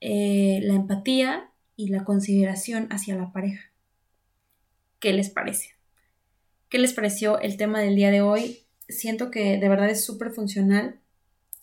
eh, 0.00 0.58
la 0.64 0.74
empatía 0.74 1.52
y 1.76 1.90
la 1.90 2.02
consideración 2.02 2.88
hacia 2.90 3.14
la 3.14 3.32
pareja. 3.32 3.70
¿Qué 4.98 5.12
les 5.12 5.30
parece? 5.30 5.77
¿Qué 6.68 6.78
les 6.78 6.92
pareció 6.92 7.40
el 7.40 7.56
tema 7.56 7.80
del 7.80 7.96
día 7.96 8.10
de 8.10 8.20
hoy? 8.20 8.58
Siento 8.88 9.30
que 9.30 9.58
de 9.58 9.68
verdad 9.68 9.88
es 9.88 10.04
súper 10.04 10.32
funcional 10.32 11.00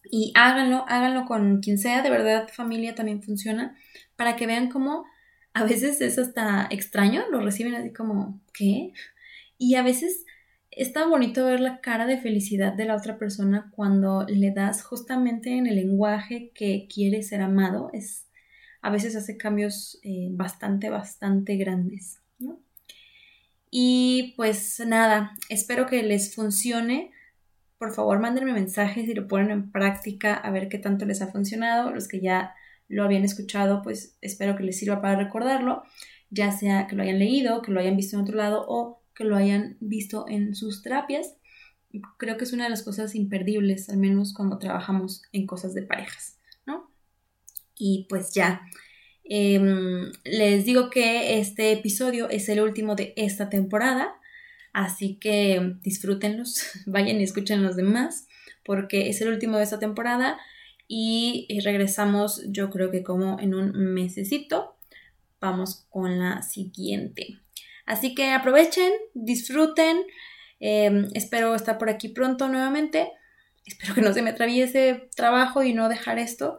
y 0.04 0.32
háganlo, 0.36 0.86
háganlo 0.88 1.26
con 1.26 1.62
quien 1.62 1.78
sea, 1.78 2.02
de 2.02 2.10
verdad 2.10 2.50
familia 2.50 2.96
también 2.96 3.22
funciona, 3.22 3.78
para 4.15 4.36
que 4.36 4.48
vean 4.48 4.70
cómo 4.70 5.06
a 5.54 5.63
veces 5.63 6.02
es 6.02 6.18
hasta 6.18 6.68
extraño, 6.72 7.24
lo 7.30 7.39
reciben 7.39 7.76
así 7.76 7.94
como, 7.94 8.41
¿qué? 8.54 8.94
Y 9.58 9.76
a 9.76 9.84
veces 9.84 10.26
está 10.72 11.06
bonito 11.06 11.46
ver 11.46 11.60
la 11.60 11.82
cara 11.82 12.06
de 12.08 12.18
felicidad 12.18 12.74
de 12.74 12.86
la 12.86 12.96
otra 12.96 13.18
persona 13.18 13.72
cuando 13.76 14.26
le 14.28 14.52
das 14.52 14.84
justamente 14.84 15.52
en 15.56 15.68
el 15.68 15.76
lenguaje 15.76 16.52
que 16.54 16.88
quiere 16.94 17.24
ser 17.24 17.41
amado. 17.41 17.89
Es, 17.94 18.28
a 18.82 18.89
veces 18.89 19.15
hace 19.15 19.38
cambios 19.38 20.00
eh, 20.04 20.30
bastante, 20.32 20.89
bastante 20.89 21.56
grandes. 21.58 22.20
Y 23.78 24.36
pues 24.38 24.82
nada, 24.88 25.36
espero 25.50 25.86
que 25.86 26.02
les 26.02 26.34
funcione. 26.34 27.12
Por 27.78 27.94
favor, 27.94 28.20
mándenme 28.20 28.54
mensajes 28.54 29.06
y 29.06 29.14
lo 29.14 29.28
ponen 29.28 29.52
en 29.52 29.70
práctica 29.70 30.34
a 30.34 30.50
ver 30.50 30.70
qué 30.70 30.78
tanto 30.78 31.06
les 31.06 31.22
ha 31.22 31.28
funcionado. 31.28 31.92
Los 31.92 32.08
que 32.08 32.22
ya 32.22 32.56
lo 32.88 33.04
habían 33.04 33.26
escuchado, 33.26 33.82
pues 33.82 34.18
espero 34.22 34.56
que 34.56 34.64
les 34.64 34.80
sirva 34.80 35.02
para 35.02 35.18
recordarlo, 35.18 35.84
ya 36.30 36.54
sea 36.54 36.88
que 36.88 36.96
lo 36.96 37.04
hayan 37.04 37.20
leído, 37.20 37.62
que 37.62 37.74
lo 37.74 37.82
hayan 37.82 37.98
visto 37.98 38.16
en 38.16 38.22
otro 38.22 38.38
lado 38.38 38.64
o 38.66 39.04
que 39.14 39.26
lo 39.26 39.36
hayan 39.36 39.76
visto 39.82 40.26
en 40.30 40.56
sus 40.56 40.82
terapias. 40.82 41.36
Creo 42.18 42.38
que 42.38 42.46
es 42.46 42.54
una 42.54 42.64
de 42.64 42.70
las 42.70 42.82
cosas 42.82 43.14
imperdibles, 43.14 43.90
al 43.90 43.98
menos 43.98 44.34
cuando 44.34 44.58
trabajamos 44.58 45.24
en 45.34 45.46
cosas 45.46 45.74
de 45.74 45.82
parejas, 45.82 46.40
¿no? 46.66 46.90
Y 47.78 48.06
pues 48.08 48.34
ya, 48.34 48.62
Em, 49.28 50.12
les 50.24 50.66
digo 50.66 50.90
que 50.90 51.40
este 51.40 51.72
episodio 51.72 52.30
es 52.30 52.48
el 52.48 52.62
último 52.62 52.96
de 52.96 53.14
esta 53.18 53.50
temporada, 53.50 54.16
así 54.72 55.16
que 55.16 55.76
disfrútenlos, 55.82 56.62
vayan 56.86 57.20
y 57.20 57.24
escuchen 57.24 57.64
los 57.64 57.76
demás, 57.76 58.28
porque 58.64 59.10
es 59.10 59.22
el 59.22 59.30
último 59.30 59.58
de 59.58 59.64
esta 59.64 59.80
temporada 59.80 60.38
y 60.88 61.48
eh, 61.50 61.62
regresamos 61.64 62.44
yo 62.48 62.70
creo 62.70 62.92
que 62.92 63.04
como 63.04 63.40
en 63.40 63.56
un 63.56 63.72
mesecito. 63.94 64.76
Vamos 65.42 65.86
con 65.90 66.18
la 66.20 66.42
siguiente. 66.42 67.40
Así 67.86 68.16
que 68.16 68.32
aprovechen, 68.32 68.92
disfruten. 69.14 69.98
Em, 70.60 71.10
espero 71.14 71.54
estar 71.56 71.78
por 71.78 71.90
aquí 71.90 72.10
pronto 72.10 72.48
nuevamente. 72.48 73.12
Espero 73.66 73.96
que 73.96 74.02
no 74.02 74.14
se 74.14 74.22
me 74.22 74.32
atraviese 74.32 75.10
trabajo 75.16 75.64
y 75.64 75.74
no 75.74 75.90
dejar 75.90 76.20
esto. 76.20 76.58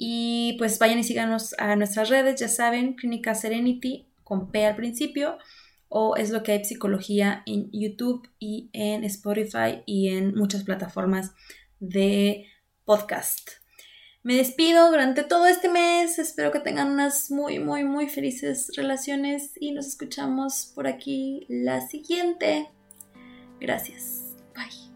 Y 0.00 0.54
pues 0.58 0.78
vayan 0.78 1.00
y 1.00 1.04
síganos 1.04 1.56
a 1.58 1.74
nuestras 1.74 2.08
redes, 2.08 2.38
ya 2.38 2.46
saben, 2.46 2.94
Clínica 2.94 3.34
Serenity 3.34 4.06
con 4.22 4.52
P 4.52 4.64
al 4.64 4.76
principio, 4.76 5.38
o 5.88 6.16
es 6.16 6.30
lo 6.30 6.44
que 6.44 6.52
hay 6.52 6.64
psicología 6.64 7.42
en 7.46 7.68
YouTube 7.72 8.28
y 8.38 8.70
en 8.72 9.02
Spotify 9.02 9.82
y 9.86 10.10
en 10.10 10.36
muchas 10.36 10.62
plataformas 10.62 11.32
de 11.80 12.46
podcast. 12.84 13.50
Me 14.22 14.36
despido 14.36 14.88
durante 14.90 15.24
todo 15.24 15.46
este 15.46 15.68
mes, 15.68 16.20
espero 16.20 16.52
que 16.52 16.60
tengan 16.60 16.92
unas 16.92 17.32
muy, 17.32 17.58
muy, 17.58 17.82
muy 17.82 18.08
felices 18.08 18.70
relaciones 18.76 19.52
y 19.58 19.72
nos 19.72 19.86
escuchamos 19.86 20.70
por 20.76 20.86
aquí 20.86 21.44
la 21.48 21.80
siguiente. 21.88 22.68
Gracias. 23.58 24.36
Bye. 24.54 24.87